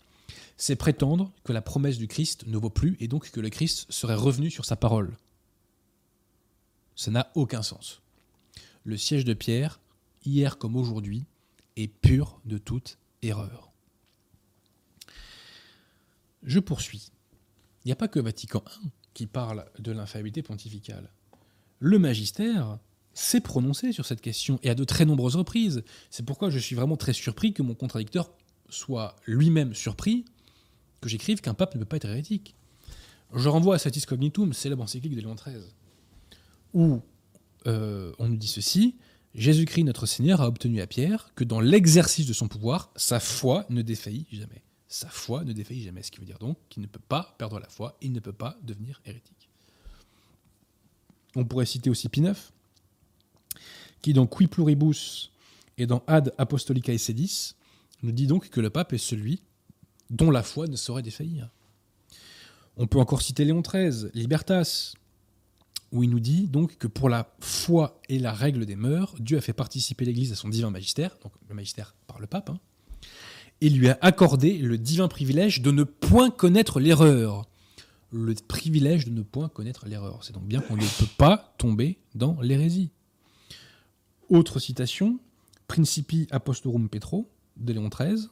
[0.56, 3.86] c'est prétendre que la promesse du Christ ne vaut plus et donc que le Christ
[3.90, 5.16] serait revenu sur sa parole.
[7.00, 8.02] Ça n'a aucun sens.
[8.84, 9.80] Le siège de Pierre,
[10.26, 11.24] hier comme aujourd'hui,
[11.76, 13.72] est pur de toute erreur.
[16.42, 17.10] Je poursuis.
[17.82, 21.10] Il n'y a pas que Vatican I qui parle de l'infaillibilité pontificale.
[21.78, 22.78] Le magistère
[23.14, 25.82] s'est prononcé sur cette question et à de très nombreuses reprises.
[26.10, 28.30] C'est pourquoi je suis vraiment très surpris que mon contradicteur
[28.68, 30.26] soit lui-même surpris
[31.00, 32.56] que j'écrive qu'un pape ne peut pas être hérétique.
[33.34, 35.64] Je renvoie à Satis Cognitum, célèbre encyclique de Léon XIII
[36.74, 37.00] où
[37.66, 38.96] euh, on nous dit ceci
[39.34, 43.64] Jésus-Christ, notre Seigneur, a obtenu à Pierre que dans l'exercice de son pouvoir, sa foi
[43.70, 44.64] ne défaillit jamais.
[44.88, 46.02] Sa foi ne défaillit jamais.
[46.02, 48.32] Ce qui veut dire donc qu'il ne peut pas perdre la foi, il ne peut
[48.32, 49.48] pas devenir hérétique.
[51.36, 52.24] On pourrait citer aussi Pie
[54.02, 55.30] qui dans Qui Pluribus
[55.78, 57.54] et dans Ad Apostolica Sedis
[58.02, 59.42] nous dit donc que le pape est celui
[60.08, 61.50] dont la foi ne saurait défaillir.
[62.76, 64.94] On peut encore citer Léon XIII, Libertas,
[65.92, 69.38] où il nous dit donc que pour la foi et la règle des mœurs, Dieu
[69.38, 72.60] a fait participer l'Église à son divin magistère, donc le magistère par le pape, hein,
[73.60, 77.46] et lui a accordé le divin privilège de ne point connaître l'erreur.
[78.12, 80.24] le privilège de ne point connaître l'erreur.
[80.24, 82.90] C'est donc bien qu'on ne peut pas tomber dans l'hérésie.
[84.28, 85.20] Autre citation,
[85.68, 88.28] Principi Apostorum Petro, de Léon XIII.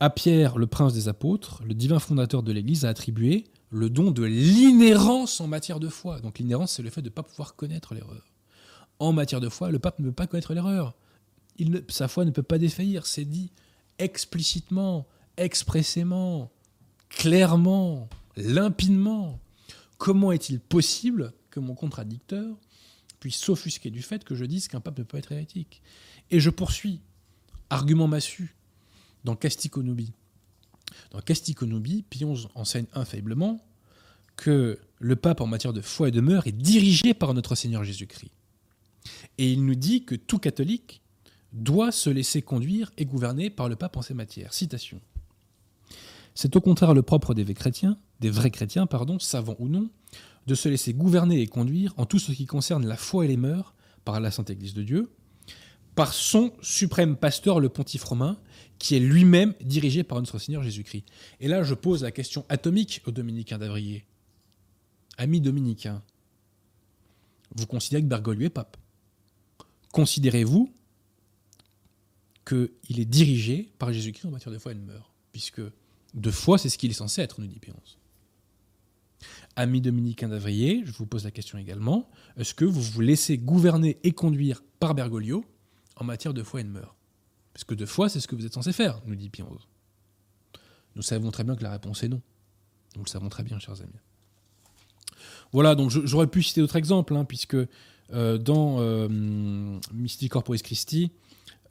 [0.00, 4.10] À Pierre, le prince des apôtres, le divin fondateur de l'Église, a attribué le don
[4.10, 6.20] de l'inhérence en matière de foi.
[6.20, 8.32] Donc l'inhérence, c'est le fait de ne pas pouvoir connaître l'erreur.
[8.98, 10.94] En matière de foi, le pape ne peut pas connaître l'erreur.
[11.88, 13.06] sa foi ne peut pas défaillir.
[13.06, 13.50] C'est dit
[13.98, 15.06] explicitement,
[15.36, 16.50] expressément,
[17.08, 19.40] clairement, limpidement.
[19.98, 22.56] Comment est-il possible que mon contradicteur
[23.20, 25.82] puisse s'offusquer du fait que je dise qu'un pape ne peut être hérétique?
[26.30, 27.00] Et je poursuis.
[27.68, 28.54] Argument massu
[29.24, 30.12] dans Casticonobi.
[31.10, 33.64] Dans Casticonobi, Pion enseigne infailliblement
[34.36, 37.84] que le pape en matière de foi et de mœurs est dirigé par notre Seigneur
[37.84, 38.32] Jésus-Christ.
[39.38, 41.00] Et il nous dit que tout catholique
[41.52, 44.52] doit se laisser conduire et gouverner par le pape en ces matières.
[44.52, 45.00] Citation.
[46.34, 49.88] C'est au contraire le propre des vrais chrétiens, des vrais chrétiens, pardon, savants ou non,
[50.46, 53.36] de se laisser gouverner et conduire en tout ce qui concerne la foi et les
[53.36, 53.74] mœurs
[54.04, 55.10] par la Sainte Église de Dieu,
[55.96, 58.38] par son suprême pasteur, le pontife romain,
[58.78, 61.06] qui est lui-même dirigé par notre Seigneur Jésus-Christ.
[61.40, 64.04] Et là, je pose la question atomique aux dominicains d'Avrier.
[65.16, 66.02] Amis dominicains,
[67.54, 68.76] vous considérez que Bergoglio est pape
[69.90, 70.70] Considérez-vous
[72.46, 75.62] qu'il est dirigé par Jésus-Christ en matière de foi et de mœurs Puisque
[76.12, 77.98] de foi, c'est ce qu'il est censé être, nous dit Péonce.
[79.56, 83.98] Amis dominicains d'Avrier, je vous pose la question également, est-ce que vous vous laissez gouverner
[84.04, 85.46] et conduire par Bergoglio
[85.96, 86.94] en matière de foi et de mœurs
[87.52, 89.66] Parce que de foi, c'est ce que vous êtes censé faire, nous dit Pionze.
[90.94, 92.22] Nous savons très bien que la réponse est non.
[92.96, 93.92] Nous le savons très bien, chers amis.
[95.52, 97.56] Voilà, donc j'aurais pu citer d'autres exemples, hein, puisque
[98.12, 99.78] euh, dans euh,
[100.30, 101.12] Corporis Christi,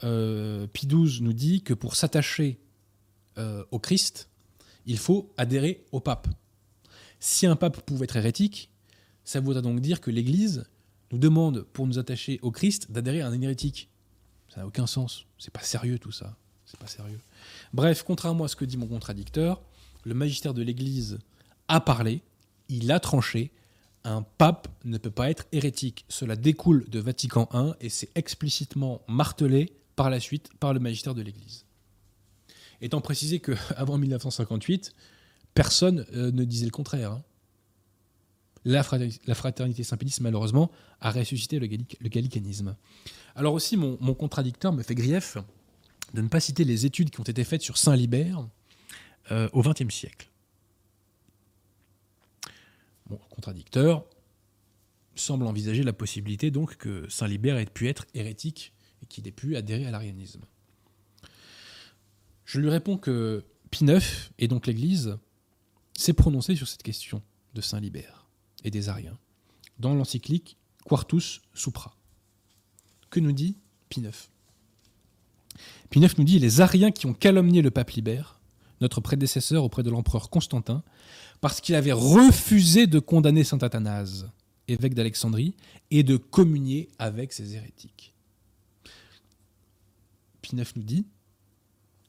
[0.03, 2.59] euh, Pie XII nous dit que pour s'attacher
[3.37, 4.29] euh, au Christ,
[4.85, 6.27] il faut adhérer au pape.
[7.19, 8.69] Si un pape pouvait être hérétique,
[9.23, 10.65] ça voudrait donc dire que l'Église
[11.11, 13.89] nous demande, pour nous attacher au Christ, d'adhérer à un hérétique.
[14.55, 15.25] Ça n'a aucun sens.
[15.37, 16.33] C'est pas sérieux tout ça.
[16.65, 16.87] C'est pas.
[17.73, 19.61] Bref, contrairement à ce que dit mon contradicteur,
[20.05, 21.19] le magistère de l'Église
[21.67, 22.21] a parlé,
[22.69, 23.51] il a tranché.
[24.05, 26.05] Un pape ne peut pas être hérétique.
[26.09, 31.15] Cela découle de Vatican I et c'est explicitement martelé par la suite par le magistère
[31.15, 31.65] de l'Église.
[32.81, 34.93] Étant précisé qu'avant 1958,
[35.53, 37.11] personne euh, ne disait le contraire.
[37.13, 37.23] Hein.
[38.65, 42.75] La, fraternité, Saint-Pédis, malheureusement, a ressuscité le, gallicanisme.
[43.35, 45.37] Alors aussi, mon, contradicteur me fait grief
[46.15, 48.47] de ne pas citer les études qui ont été faites sur Saint-Libert
[49.31, 50.29] euh, au XXe siècle.
[53.07, 54.05] Mon contradicteur
[55.13, 59.55] semble envisager la possibilité donc que Saint-Libert ait pu être hérétique et qu'il ait pu
[59.55, 60.41] adhérer à l'arianisme.
[62.45, 65.17] Je lui réponds que Pie IX, et donc l'Église,
[65.93, 67.21] s'est prononcé sur cette question
[67.53, 68.24] de Saint Libère
[68.65, 69.17] et des Ariens
[69.79, 71.95] dans l'encyclique Quartus Supra.
[73.09, 73.57] Que nous dit
[73.87, 74.29] Pie IX
[75.89, 78.39] Pie IX nous dit Les Ariens qui ont calomnié le pape Libère,
[78.81, 80.83] notre prédécesseur auprès de l'empereur Constantin,
[81.39, 84.29] parce qu'il avait refusé de condamner saint Athanase,
[84.67, 85.55] évêque d'Alexandrie,
[85.91, 88.13] et de communier avec ses hérétiques.
[90.41, 91.05] Pie IX nous dit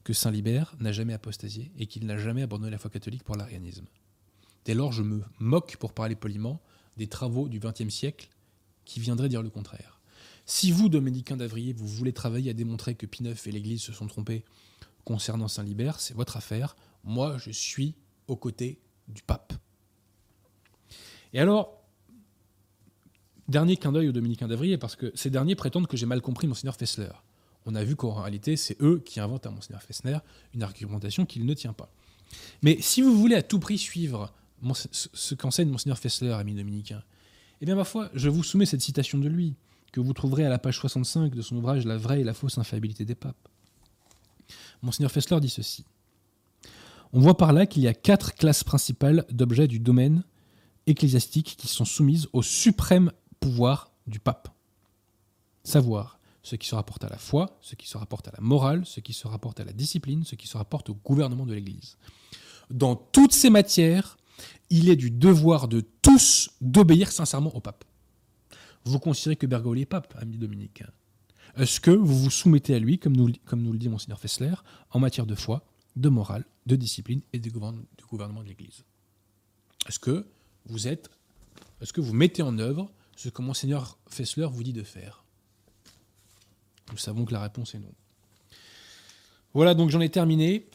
[0.04, 3.36] que Saint Libère n'a jamais apostasié et qu'il n'a jamais abandonné la foi catholique pour
[3.36, 3.86] l'arianisme.
[4.66, 6.60] Dès lors, je me moque, pour parler poliment,
[6.98, 8.28] des travaux du XXe siècle
[8.84, 9.98] qui viendraient dire le contraire.
[10.44, 13.92] Si vous, dominicains d'Avrier, vous voulez travailler à démontrer que Pie IX et l'Église se
[13.92, 14.44] sont trompés
[15.04, 16.76] concernant Saint Libère, c'est votre affaire.
[17.02, 17.94] Moi, je suis
[18.28, 19.54] aux côtés du pape.
[21.32, 21.80] Et alors,
[23.48, 26.46] dernier clin d'œil aux dominicains d'Avrier, parce que ces derniers prétendent que j'ai mal compris
[26.46, 27.10] Monseigneur Fessler
[27.66, 30.18] on a vu qu'en réalité, c'est eux qui inventent à Monseigneur Fessner
[30.54, 31.90] une argumentation qu'il ne tient pas.
[32.62, 34.32] Mais si vous voulez à tout prix suivre
[34.72, 37.02] ce qu'enseigne Monseigneur Fessler, ami dominicain,
[37.60, 39.54] eh bien, ma foi, je vous soumets cette citation de lui,
[39.92, 42.58] que vous trouverez à la page 65 de son ouvrage La vraie et la fausse
[42.58, 43.48] infaillibilité des papes.
[44.82, 45.84] Monseigneur Fessler dit ceci.
[47.12, 50.22] On voit par là qu'il y a quatre classes principales d'objets du domaine
[50.86, 54.48] ecclésiastique qui sont soumises au suprême pouvoir du pape.
[55.64, 58.84] Savoir ce qui se rapporte à la foi, ce qui se rapporte à la morale,
[58.86, 61.96] ce qui se rapporte à la discipline, ce qui se rapporte au gouvernement de l'Église.
[62.70, 64.16] Dans toutes ces matières,
[64.70, 67.84] il est du devoir de tous d'obéir sincèrement au pape.
[68.84, 70.88] Vous considérez que Bergoglio est pape, ami dominicain.
[71.56, 74.54] Est-ce que vous vous soumettez à lui, comme nous, comme nous le dit Monseigneur Fessler,
[74.90, 75.64] en matière de foi,
[75.96, 78.84] de morale, de discipline et de gouvernement de l'Église?
[79.88, 80.26] Est-ce que
[80.66, 81.10] vous êtes,
[81.80, 85.24] est-ce que vous mettez en œuvre ce que Monseigneur Fessler vous dit de faire?
[86.92, 87.92] Nous savons que la réponse est non.
[89.54, 90.68] Voilà, donc j'en ai terminé.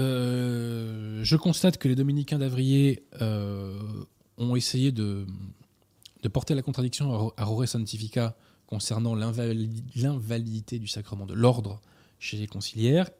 [0.00, 3.78] Euh, je constate que les dominicains d'Avrier euh,
[4.38, 5.26] ont essayé de,
[6.32, 8.34] porter la contradiction à Rore Santifica
[8.66, 11.80] concernant l'invalidité du sacrement de l'ordre
[12.18, 13.10] chez les conciliaires.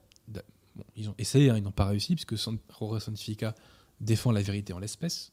[0.96, 2.34] Ils ont essayé, hein, ils n'ont pas réussi, puisque
[2.70, 3.54] Rore Santifica
[4.00, 5.32] défend la vérité en l'espèce.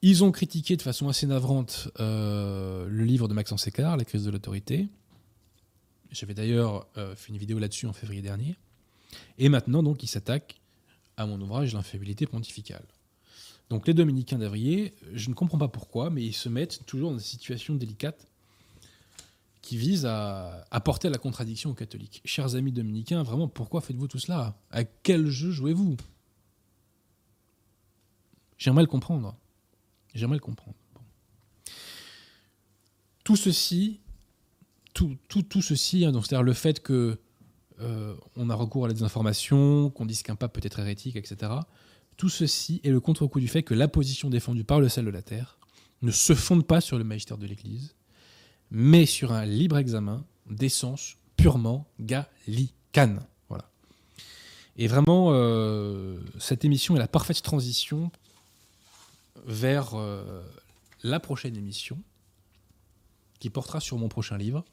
[0.00, 4.24] Ils ont critiqué de façon assez navrante euh, le livre de Maxence Sécard, La crise
[4.24, 4.88] de l'autorité.
[6.12, 8.56] J'avais d'ailleurs fait une vidéo là-dessus en février dernier.
[9.38, 10.60] Et maintenant, donc, ils s'attaquent
[11.16, 12.84] à mon ouvrage L'infaillibilité pontificale.
[13.70, 17.16] Donc, les dominicains d'Avrier, je ne comprends pas pourquoi, mais ils se mettent toujours dans
[17.16, 18.28] des situations délicates
[19.60, 22.22] qui visent à apporter la contradiction aux catholiques.
[22.24, 24.56] Chers amis dominicains, vraiment, pourquoi faites-vous tout cela?
[24.70, 25.96] À quel jeu jouez-vous?
[28.58, 29.36] J'aimerais le comprendre.
[30.14, 30.76] J'aimerais le comprendre.
[33.24, 33.98] Tout ceci,
[34.94, 37.18] tout, tout, tout ceci, hein, c'est-à-dire le fait que
[37.78, 41.52] on a recours à la désinformation, qu'on dise qu'un pape peut être hérétique, etc.
[42.16, 45.10] Tout ceci est le contre-coup du fait que la position défendue par le sel de
[45.10, 45.58] la terre
[46.02, 47.94] ne se fonde pas sur le magistère de l'Église,
[48.70, 53.20] mais sur un libre examen d'essence purement gallicane.
[53.48, 53.68] Voilà.
[54.76, 58.10] Et vraiment, euh, cette émission est la parfaite transition
[59.46, 60.42] vers euh,
[61.02, 61.98] la prochaine émission
[63.38, 64.64] qui portera sur mon prochain livre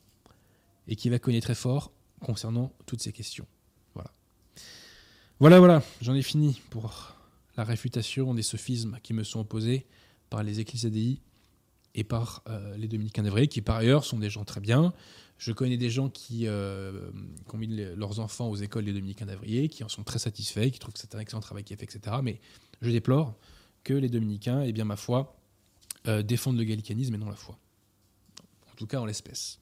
[0.87, 1.91] et qui va cogner très fort
[2.23, 3.45] concernant toutes ces questions.
[3.93, 4.11] Voilà.
[5.39, 7.15] Voilà, voilà, j'en ai fini pour
[7.57, 9.85] la réfutation des sophismes qui me sont opposés
[10.29, 11.21] par les églises ADI
[11.95, 14.93] et par euh, les dominicains d'Evry, qui par ailleurs sont des gens très bien.
[15.37, 17.11] Je connais des gens qui, euh,
[17.95, 20.99] leurs enfants aux écoles des dominicains d'Avrier, qui en sont très satisfaits, qui trouvent que
[20.99, 22.17] c'est un excellent travail qui est fait, etc.
[22.23, 22.39] Mais
[22.81, 23.35] je déplore
[23.83, 25.35] que les dominicains, eh bien, ma foi,
[26.07, 27.57] euh, défendent le gallicanisme et non la foi.
[28.71, 29.59] En tout cas, en l'espèce.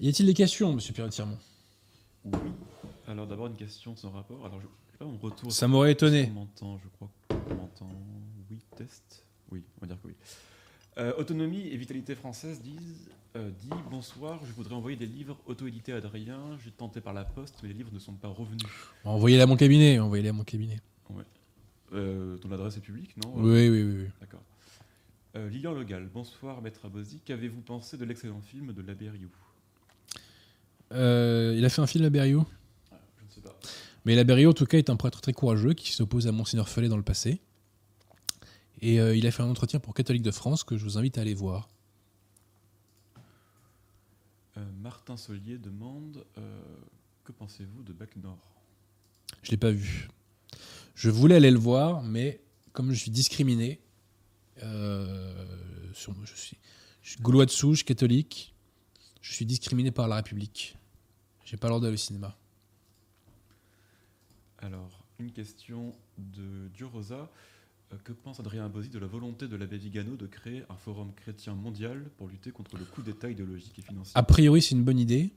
[0.00, 1.10] Y a-t-il des questions, monsieur pierre
[2.24, 2.32] Oui.
[3.06, 4.46] Alors d'abord une question son rapport.
[4.46, 5.50] Alors je, on retourne.
[5.50, 6.30] Ça m'aurait étonné.
[6.30, 7.90] On m'entend, je crois qu'on m'entend.
[8.50, 9.26] Oui, test.
[9.52, 10.14] Oui, on va dire que oui.
[10.96, 15.92] Euh, autonomie et vitalité française disent euh, dit bonsoir, je voudrais envoyer des livres auto-édités
[15.92, 16.56] à Adrien.
[16.64, 18.62] J'ai tenté par la poste, mais les livres ne sont pas revenus.
[19.04, 19.98] Envoyez-les à mon cabinet.
[19.98, 20.80] Envoyez-les à mon cabinet.
[21.10, 21.24] Ouais.
[21.92, 23.34] Euh, ton adresse est publique, non?
[23.36, 24.06] Oui, oui, oui.
[24.18, 24.40] D'accord.
[25.34, 27.20] Lilian Legal, bonsoir Maître Abosi.
[27.24, 29.30] Qu'avez-vous pensé de l'excellent film de l'abbé Rioux
[30.92, 32.46] euh, il a fait un film, Laberriot
[32.90, 33.56] ah, Je ne sais pas.
[34.04, 36.88] Mais Laberriot, en tout cas, est un prêtre très courageux qui s'oppose à Monseigneur Follet
[36.88, 37.40] dans le passé.
[38.80, 41.18] Et euh, il a fait un entretien pour Catholique de France que je vous invite
[41.18, 41.68] à aller voir.
[44.56, 46.24] Euh, Martin Solier demande
[47.24, 48.38] Que pensez-vous de Bac Nord
[49.42, 50.08] Je ne l'ai pas vu.
[50.94, 52.40] Je voulais aller le voir, mais
[52.72, 53.80] comme je suis discriminé,
[55.92, 56.56] sur, je, suis,
[57.02, 58.54] je suis gaulois de souche, catholique,
[59.20, 60.76] je suis discriminé par la République.
[61.44, 62.36] J'ai pas l'ordre d'aller au cinéma.
[64.58, 67.30] Alors, une question de Durosa.
[67.92, 71.12] Euh, que pense Adrien Abosi de la volonté de l'abbé Vigano de créer un forum
[71.14, 74.84] chrétien mondial pour lutter contre le coup d'État idéologique et financier A priori, c'est une
[74.84, 75.30] bonne idée.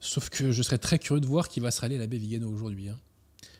[0.00, 2.88] Sauf que je serais très curieux de voir qui va se rallier l'abbé Vigano aujourd'hui.
[2.88, 2.98] Hein.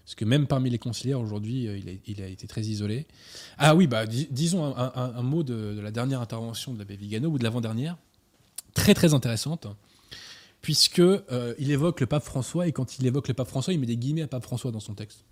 [0.04, 3.06] Parce que même parmi les conciliaires aujourd'hui, euh, il, a, été très isolé.
[3.56, 7.38] Ah oui, bah, disons un, mot de, de, la dernière intervention de l'abbé Vigano, ou
[7.38, 7.96] de l'avant-dernière,
[8.74, 9.66] très très intéressante
[10.60, 13.80] puisque euh, il évoque le pape François et quand il évoque le pape François, il
[13.80, 15.24] met des guillemets à pape François dans son texte.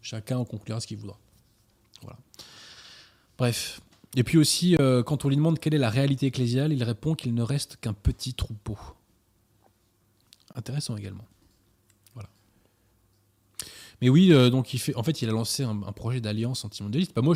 [0.00, 1.18] Chacun en conclura ce qu'il voudra.
[2.02, 2.18] Voilà.
[3.38, 3.80] Bref.
[4.14, 7.14] Et puis aussi, euh, quand on lui demande quelle est la réalité ecclésiale, il répond
[7.14, 8.76] qu'il ne reste qu'un petit troupeau.
[10.54, 11.24] Intéressant également.
[12.12, 12.28] Voilà.
[14.02, 17.14] Mais oui, euh, donc il fait, en fait, il a lancé un, projet d'alliance antimondialiste.
[17.14, 17.34] Bah, moi,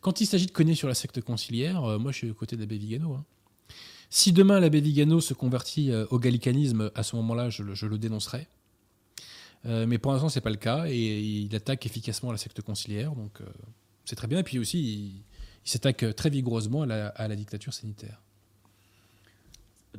[0.00, 2.78] quand il s'agit de cogner sur la secte conciliaire, moi, je suis au côté d'abbé
[2.78, 3.14] Vigano.
[3.14, 3.24] Hein.
[4.14, 8.46] Si demain l'abbé Vigano se convertit euh, au gallicanisme, à ce moment-là, je, le dénoncerai.
[9.64, 13.14] Euh, mais pour l'instant, c'est pas le cas et il attaque efficacement la secte conciliaire,
[13.14, 13.46] donc euh,
[14.04, 14.40] c'est très bien.
[14.40, 15.22] Et puis aussi,
[15.64, 18.20] il, s'attaque très vigoureusement à la, dictature sanitaire.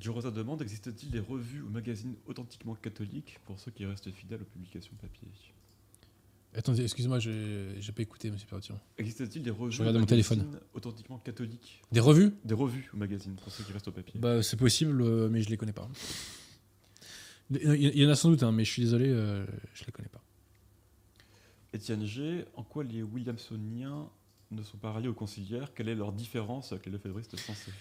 [0.06, 4.46] Rosa demande existe-t-il des revues ou magazines authentiquement catholiques pour ceux qui restent fidèles aux
[4.46, 5.28] publications papier?
[6.56, 8.80] Attendez, excusez-moi, j'ai pas écouté, monsieur Perrotion.
[8.98, 10.60] Existe-t-il des revues Je mon téléphone.
[10.74, 12.32] authentiquement catholiques Des revues?
[12.46, 14.20] Des revues ou magazines, pour ceux qui restent au papier.
[14.20, 15.90] Bah, c'est possible, euh, mais je les connais pas.
[17.50, 20.10] Il y en a sans doute, hein, mais je suis désolé, euh, je les connais
[20.10, 20.22] pas.
[21.74, 24.08] Étienne G, en quoi les Williamsoniens
[24.52, 25.74] ne sont pas ralliés aux conciliaires?
[25.74, 27.72] Quelle est leur différence avec les lefébristes français?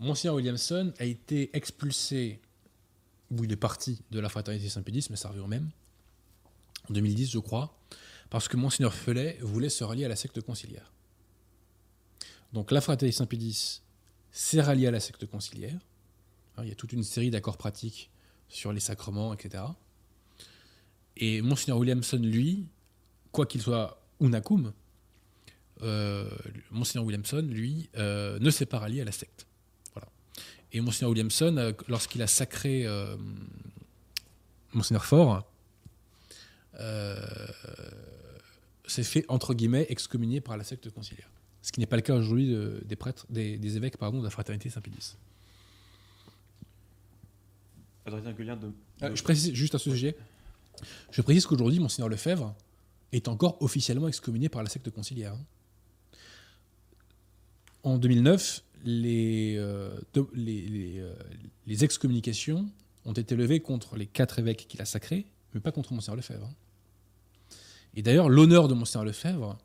[0.00, 2.40] Monsieur Williamson a été expulsé,
[3.30, 5.68] ou il est parti de la fraternité Saint-Pédis, mais ça revient au même,
[6.88, 7.76] en 2010, je crois
[8.30, 10.92] parce que Monseigneur Felet voulait se rallier à la secte conciliaire.
[12.52, 13.82] Donc la fraternité Saint-Pédis
[14.30, 15.78] s'est ralliée à la secte conciliaire.
[16.56, 18.10] Hein, il y a toute une série d'accords pratiques
[18.48, 19.64] sur les sacrements, etc.
[21.16, 22.66] Et Monseigneur Williamson, lui,
[23.32, 24.72] quoi qu'il soit Unakum,
[25.82, 26.28] euh,
[26.70, 29.46] Monseigneur Williamson, lui, euh, ne s'est pas rallié à la secte.
[29.92, 30.08] Voilà.
[30.72, 33.16] Et Monseigneur Williamson, euh, lorsqu'il a sacré euh,
[34.72, 35.44] Monseigneur Fort,
[38.86, 41.30] s'est fait, entre guillemets, excommunier par la secte conciliaire.
[41.62, 44.24] Ce qui n'est pas le cas aujourd'hui de- des prêtres, des, des évêques pardon, de
[44.24, 45.16] la fraternité Saint-Pédis.
[49.02, 50.14] Euh, je précise juste à ce sujet.
[51.10, 52.54] Je précise qu'aujourd'hui, Monseigneur Lefebvre
[53.12, 55.36] est encore officiellement excommunié par la secte conciliaire.
[57.82, 61.14] En 2009, les, euh, de- les, les, euh,
[61.66, 62.68] les excommunications
[63.06, 66.50] ont été levées contre les quatre évêques qu'il a sacrés, mais pas contre Monseigneur Lefebvre.
[67.96, 69.58] Et d'ailleurs, l'honneur de Monseigneur Lefebvre,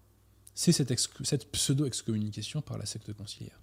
[0.53, 3.59] c'est cette, ex- cette pseudo-excommunication par la secte conciliaire.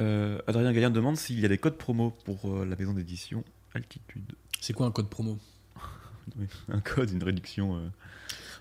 [0.00, 3.44] Euh, Adrien Gallien demande s'il y a des codes promo pour euh, la maison d'édition
[3.74, 4.32] Altitude.
[4.60, 5.38] C'est quoi un code promo?
[6.68, 7.76] Un code, une réduction.
[7.76, 7.88] euh.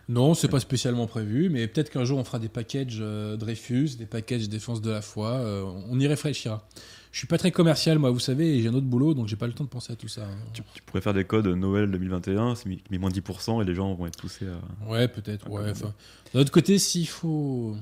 [0.07, 3.95] Non, c'est pas spécialement prévu, mais peut-être qu'un jour on fera des packages euh, Dreyfus,
[3.97, 5.41] des packages défense de la foi.
[5.89, 6.67] on y réfléchira.
[7.15, 9.37] Je suis pas très commercial, moi, vous savez, et j'ai un autre boulot, donc j'ai
[9.37, 10.25] pas le temps de penser à tout ça.
[10.25, 10.35] hein.
[10.51, 13.93] Tu, tu pourrais faire des codes Noël 2021, c'est mis, moins 10% et les gens
[13.93, 14.89] vont être poussés à.
[14.89, 15.47] Ouais, peut-être.
[15.47, 15.93] Un Ouais, enfin,
[16.33, 17.77] D'un autre côté, s'il faut.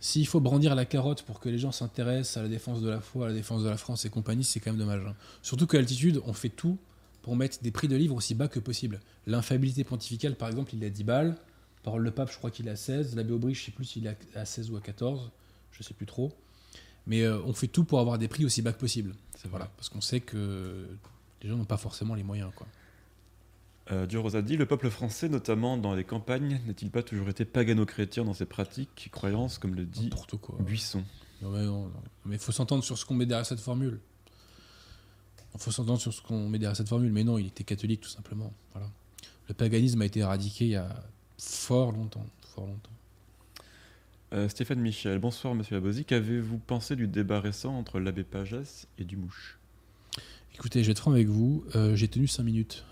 [0.00, 3.02] S'il faut brandir la carotte pour que les gens s'intéressent à la défense de la
[3.02, 5.02] foi, à la défense de la France et compagnie, c'est quand même dommage.
[5.06, 5.14] hein.
[5.42, 6.78] Surtout qu'à Altitude, on fait tout
[7.20, 8.98] pour mettre des prix de livres aussi bas que possible.
[9.26, 11.36] L'infaillibilité pontificale, par exemple, il est à 10 balles.
[11.82, 13.14] Parole de pape, je crois qu'il est à 16.
[13.14, 15.30] L'abbé Aubry, je sais plus s'il est à 16 ou à 14.
[15.72, 16.32] Je sais plus trop.
[17.06, 19.14] Mais euh, on fait tout pour avoir des prix aussi bas que possible.
[19.50, 20.86] Voilà, parce qu'on sait que
[21.42, 22.50] les gens n'ont pas forcément les moyens.
[22.54, 22.66] Quoi.
[23.90, 27.44] Euh, Dieu Rosa dit le peuple français, notamment dans les campagnes, n'a-il pas toujours été
[27.44, 30.56] pagano-chrétien dans ses pratiques, croyances, comme le dit quoi.
[30.60, 31.02] Buisson
[31.42, 31.92] Non, mais non, non.
[32.24, 34.00] Mais il faut s'entendre sur ce qu'on met derrière cette formule.
[35.54, 37.12] Il faut s'entendre sur ce qu'on met derrière cette formule.
[37.12, 38.52] Mais non, il était catholique, tout simplement.
[38.72, 38.88] Voilà.
[39.48, 40.88] Le paganisme a été éradiqué il y a
[41.36, 42.24] fort longtemps.
[42.54, 42.90] Fort longtemps.
[44.32, 46.04] Euh, Stéphane Michel, bonsoir Monsieur Abosi.
[46.04, 48.56] Qu'avez-vous pensé du débat récent entre l'abbé Pages
[48.98, 49.58] et Dumouche?
[50.54, 51.64] Écoutez, je vais être franc avec vous.
[51.76, 52.84] euh, j'ai tenu 5 minutes.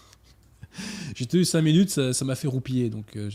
[1.14, 2.90] j'ai tenu 5 minutes, ça m'a fait roupiller.
[2.90, 3.30] Donc, euh,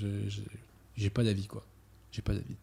[0.96, 1.66] j'ai pas d'avis, quoi.
[2.12, 2.56] J'ai pas d'avis.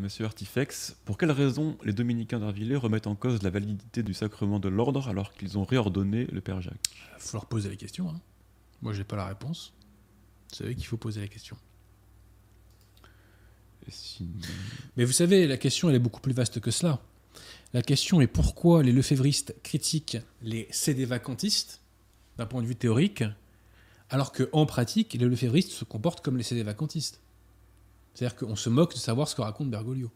[0.00, 4.58] Monsieur Artifex, pour quelles raisons les dominicains d'Arvillers remettent en cause la validité du sacrement
[4.58, 6.74] de l'ordre alors qu'ils ont réordonné le Père Jacques?
[7.16, 8.08] Il faut leur poser les questions.
[8.10, 8.20] hein.
[8.82, 9.74] Moi, j'ai pas la réponse.
[10.52, 11.56] C'est eux qu'il faut poser la question.
[14.96, 17.00] Mais vous savez, la question, elle est beaucoup plus vaste que cela.
[17.72, 21.80] La question est pourquoi les lefévristes critiquent les CD-vacantistes
[22.38, 23.24] d'un point de vue théorique,
[24.10, 27.20] alors qu'en pratique, les lefévristes se comportent comme les CD-vacantistes.
[28.14, 30.10] C'est-à-dire qu'on se moque de savoir ce que raconte Bergoglio.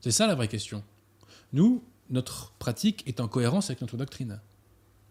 [0.00, 0.82] C'est ça la vraie question.
[1.52, 4.40] Nous, notre pratique est en cohérence avec notre doctrine.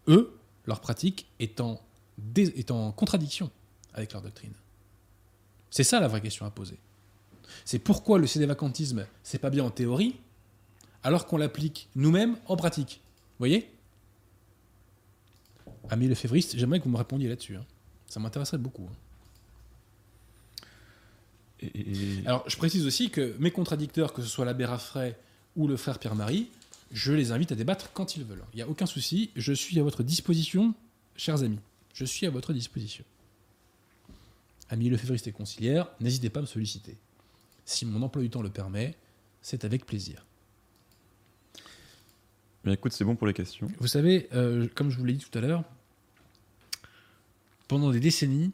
[0.08, 0.36] Eux,
[0.66, 3.50] leur pratique est en contradiction
[3.92, 4.54] avec leur doctrine.
[5.70, 6.78] C'est ça la vraie question à poser.
[7.64, 10.16] C'est pourquoi le CD-vacantisme, c'est pas bien en théorie,
[11.02, 13.00] alors qu'on l'applique nous-mêmes en pratique.
[13.04, 13.70] Vous voyez?
[15.90, 17.56] Ami Lefebvriste, j'aimerais que vous me répondiez là-dessus.
[17.56, 17.64] hein.
[18.08, 18.84] Ça m'intéresserait beaucoup.
[18.90, 18.96] hein.
[21.60, 25.16] et- Alors, je précise aussi que mes contradicteurs, que ce soit l'abbé Raffray
[25.56, 26.48] ou le frère Pierre-Marie,
[26.92, 28.44] je les invite à débattre quand ils veulent.
[28.52, 30.74] Il n'y a aucun souci, je suis à votre disposition,
[31.16, 31.58] chers amis.
[31.94, 33.04] Je suis à votre disposition.
[34.70, 36.96] Amis lefévristes et conciliaires, n'hésitez pas à me solliciter.
[37.68, 38.96] Si mon emploi du temps le permet,
[39.42, 40.24] c'est avec plaisir.
[42.64, 43.68] Bien, écoute, c'est bon pour les questions.
[43.78, 45.64] Vous savez, euh, comme je vous l'ai dit tout à l'heure,
[47.68, 48.52] pendant des décennies,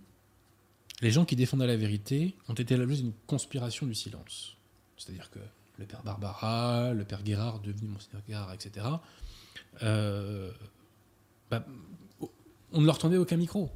[1.01, 4.57] les gens qui défendaient la vérité ont été l'objet d'une conspiration du silence.
[4.97, 5.39] C'est-à-dire que
[5.79, 8.85] le père Barbara, le père Guérard, devenu Monseigneur Guérard, etc.,
[9.85, 10.51] euh,
[11.53, 11.65] bah,
[12.73, 13.71] on ne leur tendait aucun micro.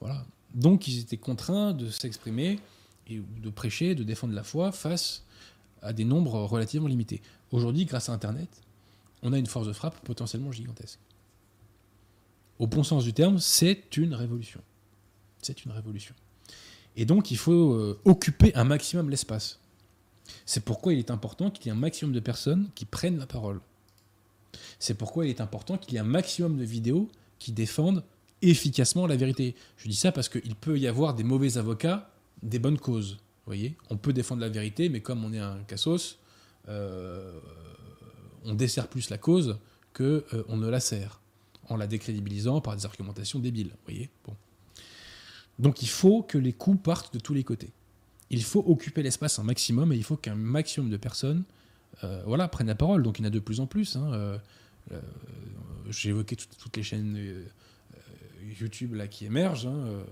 [0.00, 0.26] Voilà.
[0.52, 2.60] Donc ils étaient contraints de s'exprimer
[3.08, 5.24] et de prêcher, de défendre la foi face
[5.82, 7.20] à des nombres relativement limités.
[7.52, 8.48] Aujourd'hui, grâce à Internet,
[9.22, 10.98] on a une force de frappe potentiellement gigantesque.
[12.58, 14.60] Au bon sens du terme, c'est une révolution.
[15.42, 16.14] C'est une révolution.
[16.96, 19.58] Et donc, il faut euh, occuper un maximum l'espace.
[20.46, 23.26] C'est pourquoi il est important qu'il y ait un maximum de personnes qui prennent la
[23.26, 23.60] parole.
[24.78, 28.04] C'est pourquoi il est important qu'il y ait un maximum de vidéos qui défendent
[28.42, 29.54] efficacement la vérité.
[29.76, 32.10] Je dis ça parce qu'il peut y avoir des mauvais avocats,
[32.44, 33.14] des bonnes causes.
[33.14, 36.18] Vous voyez On peut défendre la vérité, mais comme on est un cassos,
[36.68, 37.38] euh,
[38.44, 39.58] on dessert plus la cause
[39.92, 41.20] que euh, on ne la sert,
[41.68, 43.72] en la décrédibilisant par des argumentations débiles.
[43.86, 44.34] Voyez bon.
[45.58, 47.72] Donc il faut que les coups partent de tous les côtés.
[48.30, 51.44] Il faut occuper l'espace un maximum et il faut qu'un maximum de personnes
[52.02, 53.02] euh, voilà, prennent la parole.
[53.02, 53.96] Donc il y en a de plus en plus.
[53.96, 55.00] hein, euh,
[55.90, 57.44] J'ai évoqué toutes, les chaînes
[58.42, 59.66] YouTube là, qui émergent.
[59.66, 60.04] hein,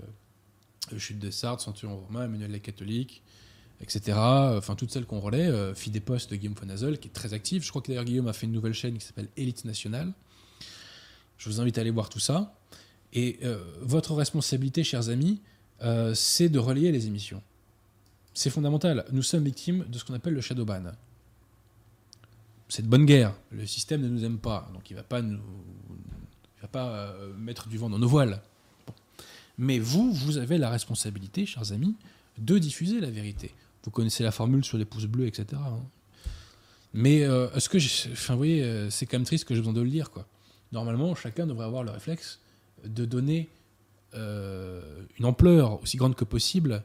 [0.99, 3.23] Chute de Sardes, Centurion Romain, Emmanuel les Catholiques,
[3.81, 4.19] etc.
[4.19, 5.49] Enfin, toutes celles qu'on relaie.
[5.49, 5.75] Euh,
[6.05, 7.65] Postes de Guillaume Fonazel, qui est très actif.
[7.65, 10.13] Je crois que d'ailleurs Guillaume a fait une nouvelle chaîne qui s'appelle Élite Nationale.
[11.39, 12.55] Je vous invite à aller voir tout ça.
[13.13, 15.41] Et euh, votre responsabilité, chers amis,
[15.83, 17.43] euh, c'est de relayer les émissions.
[18.35, 19.05] C'est fondamental.
[19.13, 20.93] Nous sommes victimes de ce qu'on appelle le shadow ban.
[22.69, 23.35] C'est de bonne guerre.
[23.51, 27.91] Le système ne nous aime pas, donc il ne va pas euh, mettre du vent
[27.91, 28.41] dans nos voiles.
[29.59, 31.95] Mais vous, vous avez la responsabilité, chers amis,
[32.39, 33.55] de diffuser la vérité.
[33.85, 35.47] Vous connaissez la formule sur les pouces bleus, etc.
[35.55, 35.81] hein.
[36.95, 37.79] Mais euh, est-ce que,
[38.13, 40.27] enfin, vous voyez, euh, c'est quand même triste que j'ai besoin de le dire, quoi.
[40.73, 42.41] Normalement, chacun devrait avoir le réflexe
[42.85, 43.49] de donner
[44.15, 44.83] euh,
[45.19, 46.83] une ampleur aussi grande que possible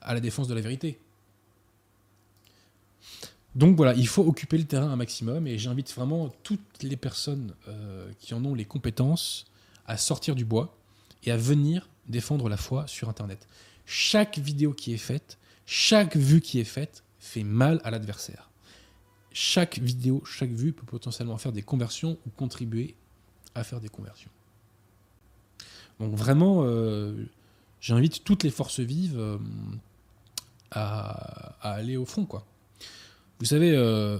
[0.00, 0.98] à la défense de la vérité.
[3.54, 7.52] Donc voilà, il faut occuper le terrain un maximum et j'invite vraiment toutes les personnes
[8.20, 9.44] qui en ont les compétences
[9.86, 10.77] à sortir du bois
[11.24, 13.46] et à venir défendre la foi sur Internet.
[13.86, 18.50] Chaque vidéo qui est faite, chaque vue qui est faite fait mal à l'adversaire.
[19.32, 22.94] Chaque vidéo, chaque vue peut potentiellement faire des conversions ou contribuer
[23.54, 24.30] à faire des conversions.
[26.00, 27.26] Donc vraiment, euh,
[27.80, 29.38] j'invite toutes les forces vives euh,
[30.70, 32.26] à, aller au front.
[33.38, 34.18] Vous savez, euh,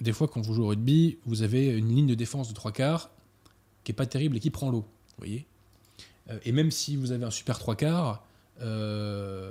[0.00, 2.72] des fois, quand vous jouez au rugby, vous avez une ligne de défense de trois
[2.72, 3.10] quarts
[3.84, 4.84] qui est pas terrible et qui prend l'eau.
[6.30, 8.24] Euh, Et même si vous avez un super trois quarts,
[8.60, 9.50] euh,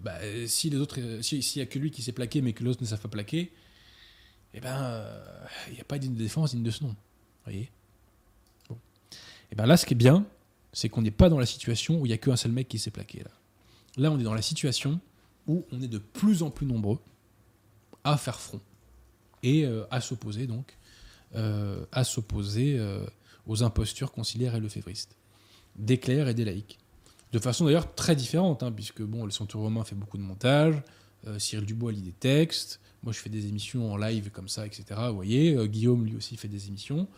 [0.00, 2.52] bah, si les autres, euh, si- s'il y a que lui qui s'est plaqué mais
[2.52, 3.52] que l'autre ne s'est pas plaquer,
[4.54, 5.04] eh ben,
[5.68, 6.94] il n'y a pas de défense digne de ce nom.
[7.44, 7.70] Voyez
[8.68, 8.78] Bon.
[9.50, 10.26] Et ben là, ce qui est bien,
[10.72, 12.78] c'est qu'on n'est pas dans la situation où il n'y a qu'un seul mec qui
[12.78, 13.22] s'est plaqué.
[13.96, 14.10] Là.
[14.10, 15.00] on est dans la situation
[15.46, 16.98] où on est de plus en plus nombreux
[18.04, 18.60] à faire front
[19.42, 20.76] et à s'opposer donc
[21.36, 23.04] euh, à s'opposer euh,
[23.46, 25.16] aux impostures conciliaires et lefévristes,
[25.76, 26.78] des clercs et des laïcs.
[27.32, 30.80] De façon d'ailleurs très différente, hein, puisque bon, le centre romain fait beaucoup de montage,
[31.26, 34.66] euh, Cyril Dubois lit des textes, moi je fais des émissions en live comme ça,
[34.66, 34.84] etc.
[35.08, 37.08] Vous voyez, Guillaume lui aussi fait des émissions.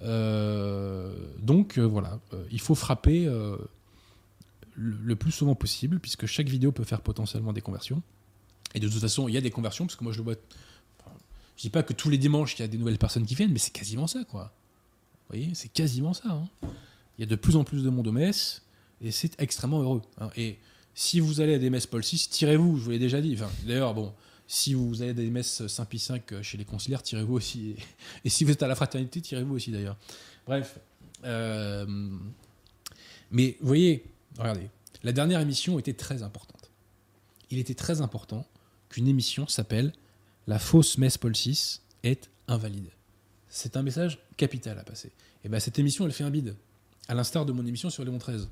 [0.00, 2.20] Donc voilà,
[2.50, 3.58] il faut frapper le,
[4.76, 8.02] le plus souvent possible, puisque chaque vidéo peut faire potentiellement des conversions.
[8.74, 10.34] Et de toute façon, il y a des conversions, parce que moi je le vois.
[11.56, 13.52] Je dis pas que tous les dimanches il y a des nouvelles personnes qui viennent,
[13.52, 14.52] mais c'est quasiment ça, quoi.
[15.28, 16.28] Vous voyez, c'est quasiment ça.
[16.30, 16.48] hein.
[17.18, 18.62] Il y a de plus en plus de monde aux messes,
[19.02, 20.02] et c'est extrêmement heureux.
[20.18, 20.30] hein.
[20.36, 20.58] Et
[20.94, 23.36] si vous allez à des messes Paul VI, tirez-vous, je vous l'ai déjà dit.
[23.66, 24.12] D'ailleurs, bon,
[24.46, 27.76] si vous allez à des messes Saint-Pie V chez les conciliaires, tirez-vous aussi.
[28.24, 29.96] Et si vous êtes à la fraternité, tirez-vous aussi d'ailleurs.
[30.46, 30.78] Bref.
[31.24, 31.86] Euh,
[33.30, 34.04] mais vous voyez,
[34.38, 34.68] regardez,
[35.02, 36.70] la dernière émission était très importante.
[37.50, 38.46] Il était très important
[38.88, 39.92] qu'une émission s'appelle
[40.46, 42.90] La fausse messe Paul VI est invalide.
[43.48, 45.12] C'est un message capital à passer.
[45.44, 46.56] Et bien cette émission, elle fait un bide.
[47.08, 48.48] À l'instar de mon émission sur Léon XIII.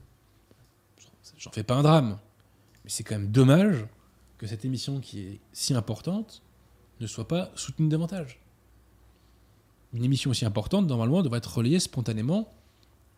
[1.38, 2.18] J'en fais pas un drame.
[2.84, 3.84] Mais c'est quand même dommage
[4.38, 6.42] que cette émission qui est si importante
[7.00, 8.40] ne soit pas soutenue davantage.
[9.92, 12.52] Une émission aussi importante, normalement, devrait être relayée spontanément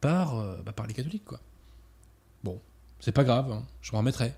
[0.00, 1.24] par, euh, bah, les catholiques.
[1.24, 1.40] Quoi.
[2.44, 2.60] Bon,
[3.00, 4.34] c'est pas grave, hein, je m'en remettrai.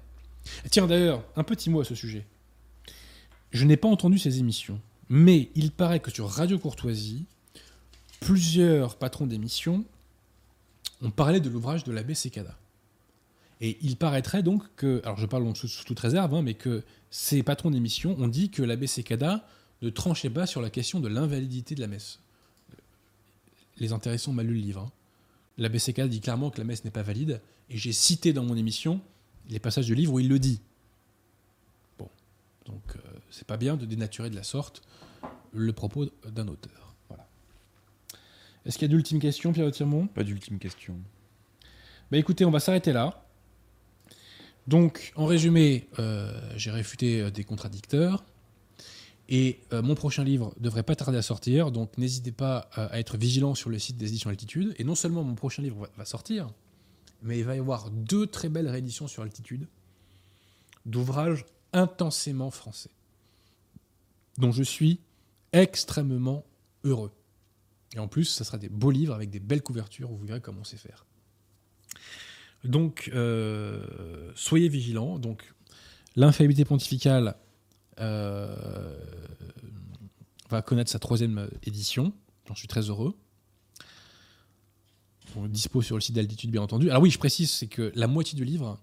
[0.65, 2.25] Et tiens, d'ailleurs, un petit mot à ce sujet.
[3.51, 7.25] Je n'ai pas entendu ces émissions, mais il paraît que sur Radio Courtoisie,
[8.21, 9.85] plusieurs patrons d'émissions
[11.03, 12.59] ont parlé de l'ouvrage de l'abbé Secada.
[13.61, 16.85] Et il paraîtrait donc que, alors je parle donc sous, toute réserve, hein, mais que
[17.11, 19.47] ces patrons d'émissions ont dit que l'abbé Secada
[19.83, 22.19] ne tranchait pas sur la question de l'invalidité de la messe.
[23.79, 24.83] Les intéressants mal lu le livre.
[24.83, 24.93] hein.
[25.57, 29.01] L'abbé dit clairement que la messe n'est pas valide, et j'ai cité dans mon émission
[29.49, 30.61] les passages du livre où il le dit.
[31.99, 32.09] Bon,
[32.67, 34.83] donc euh, c'est pas bien de dénaturer de la sorte
[35.53, 36.95] le propos d'un auteur.
[37.09, 37.27] Voilà.
[38.65, 40.07] Est-ce qu'il y a d'ultimes questions, Pierre Tirmont?
[40.07, 40.97] Pas d'ultime question.
[42.11, 43.25] bah écoutez, on va s'arrêter là.
[44.67, 48.25] Donc, en résumé, euh, j'ai réfuté euh, des contradicteurs.
[49.31, 51.71] Et euh, mon prochain livre devrait pas tarder à sortir.
[51.71, 54.75] Donc, n'hésitez pas euh, à être vigilant sur le site des éditions Altitude.
[54.79, 56.51] Et non seulement mon prochain livre va, va sortir,
[57.23, 59.67] mais il va y avoir deux très belles rééditions sur Altitude
[60.87, 62.91] d'ouvrages intensément français,
[64.39, 65.01] dont je suis
[65.53, 66.45] extrêmement
[66.85, 67.13] heureux.
[67.95, 70.09] Et en plus, ça sera des beaux livres avec des belles couvertures.
[70.11, 71.05] Vous verrez comment on sait faire.
[72.65, 75.19] Donc, euh, soyez vigilants.
[75.19, 75.55] Donc,
[76.17, 77.37] l'infaillibilité pontificale
[78.01, 78.97] euh,
[80.51, 82.13] va connaître sa troisième édition.
[82.47, 83.15] J'en suis très heureux.
[85.37, 86.91] On le dispo sur le site d'Altitude, bien entendu.
[86.91, 88.81] Alors oui, je précise, c'est que la moitié du livre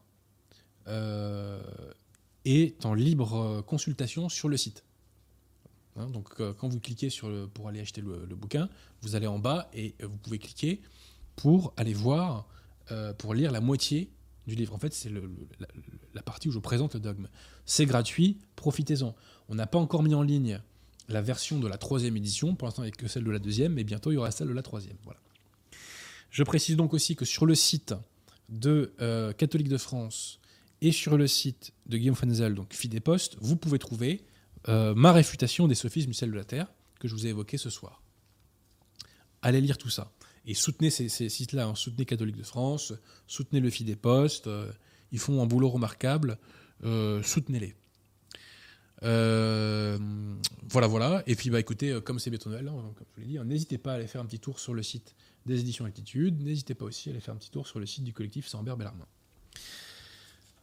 [0.88, 1.62] euh,
[2.46, 4.85] est en libre consultation sur le site.
[5.98, 6.10] Hein.
[6.10, 8.70] donc euh, quand vous cliquez sur pour aller acheter le, bouquin,
[9.02, 10.82] vous allez en bas et vous pouvez cliquer
[11.36, 12.48] pour aller voir,
[13.18, 14.10] pour lire la moitié
[14.48, 14.74] du livre.
[14.74, 15.12] En fait, c'est
[16.14, 17.28] la, partie où je présente le dogme.
[17.66, 19.16] C'est gratuit, profitez-en.
[19.50, 20.62] On n'a pas encore mis en ligne
[21.08, 23.40] la version de la troisième édition, pour l'instant il n'y a que celle de la
[23.40, 24.98] deuxième, mais bientôt il y aura celle de la troisième.
[25.04, 25.20] Voilà.
[26.32, 27.94] Je précise donc aussi que sur le site
[28.50, 30.40] de euh, Catholique de France
[30.82, 34.22] et sur le site de Guillaume Fenzel, donc Fidéposte, vous pouvez trouver
[34.68, 36.68] euh, ma réfutation des sophismes du sel de la terre
[37.00, 38.02] que je vous ai évoqué ce soir.
[39.42, 40.12] Allez lire tout ça
[40.46, 41.76] et soutenez ces, sites-là, hein.
[41.76, 42.94] soutenez Catholique de France,
[43.28, 44.72] soutenez le Fidéposte, euh,
[45.12, 46.38] ils font un boulot remarquable,
[46.82, 47.76] soutenez-les.
[49.04, 49.98] Euh,
[50.70, 51.24] voilà, voilà.
[51.28, 53.46] Et puis, bah, écoutez, comme c'est bientôt Noël, hein, comme je vous l'ai dit, hein,
[53.46, 55.16] n'hésitez pas à aller faire un petit tour sur le site
[55.46, 56.42] des éditions Altitude.
[56.42, 58.78] N'hésitez pas aussi à aller faire un petit tour sur le site du collectif Sambert
[58.78, 59.06] Bellarmin.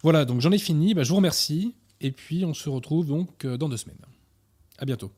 [0.03, 0.95] Voilà, donc j'en ai fini.
[0.95, 1.74] Bah, je vous remercie.
[2.03, 3.99] Et puis, on se retrouve donc euh, dans deux semaines.
[4.79, 5.11] À bientôt.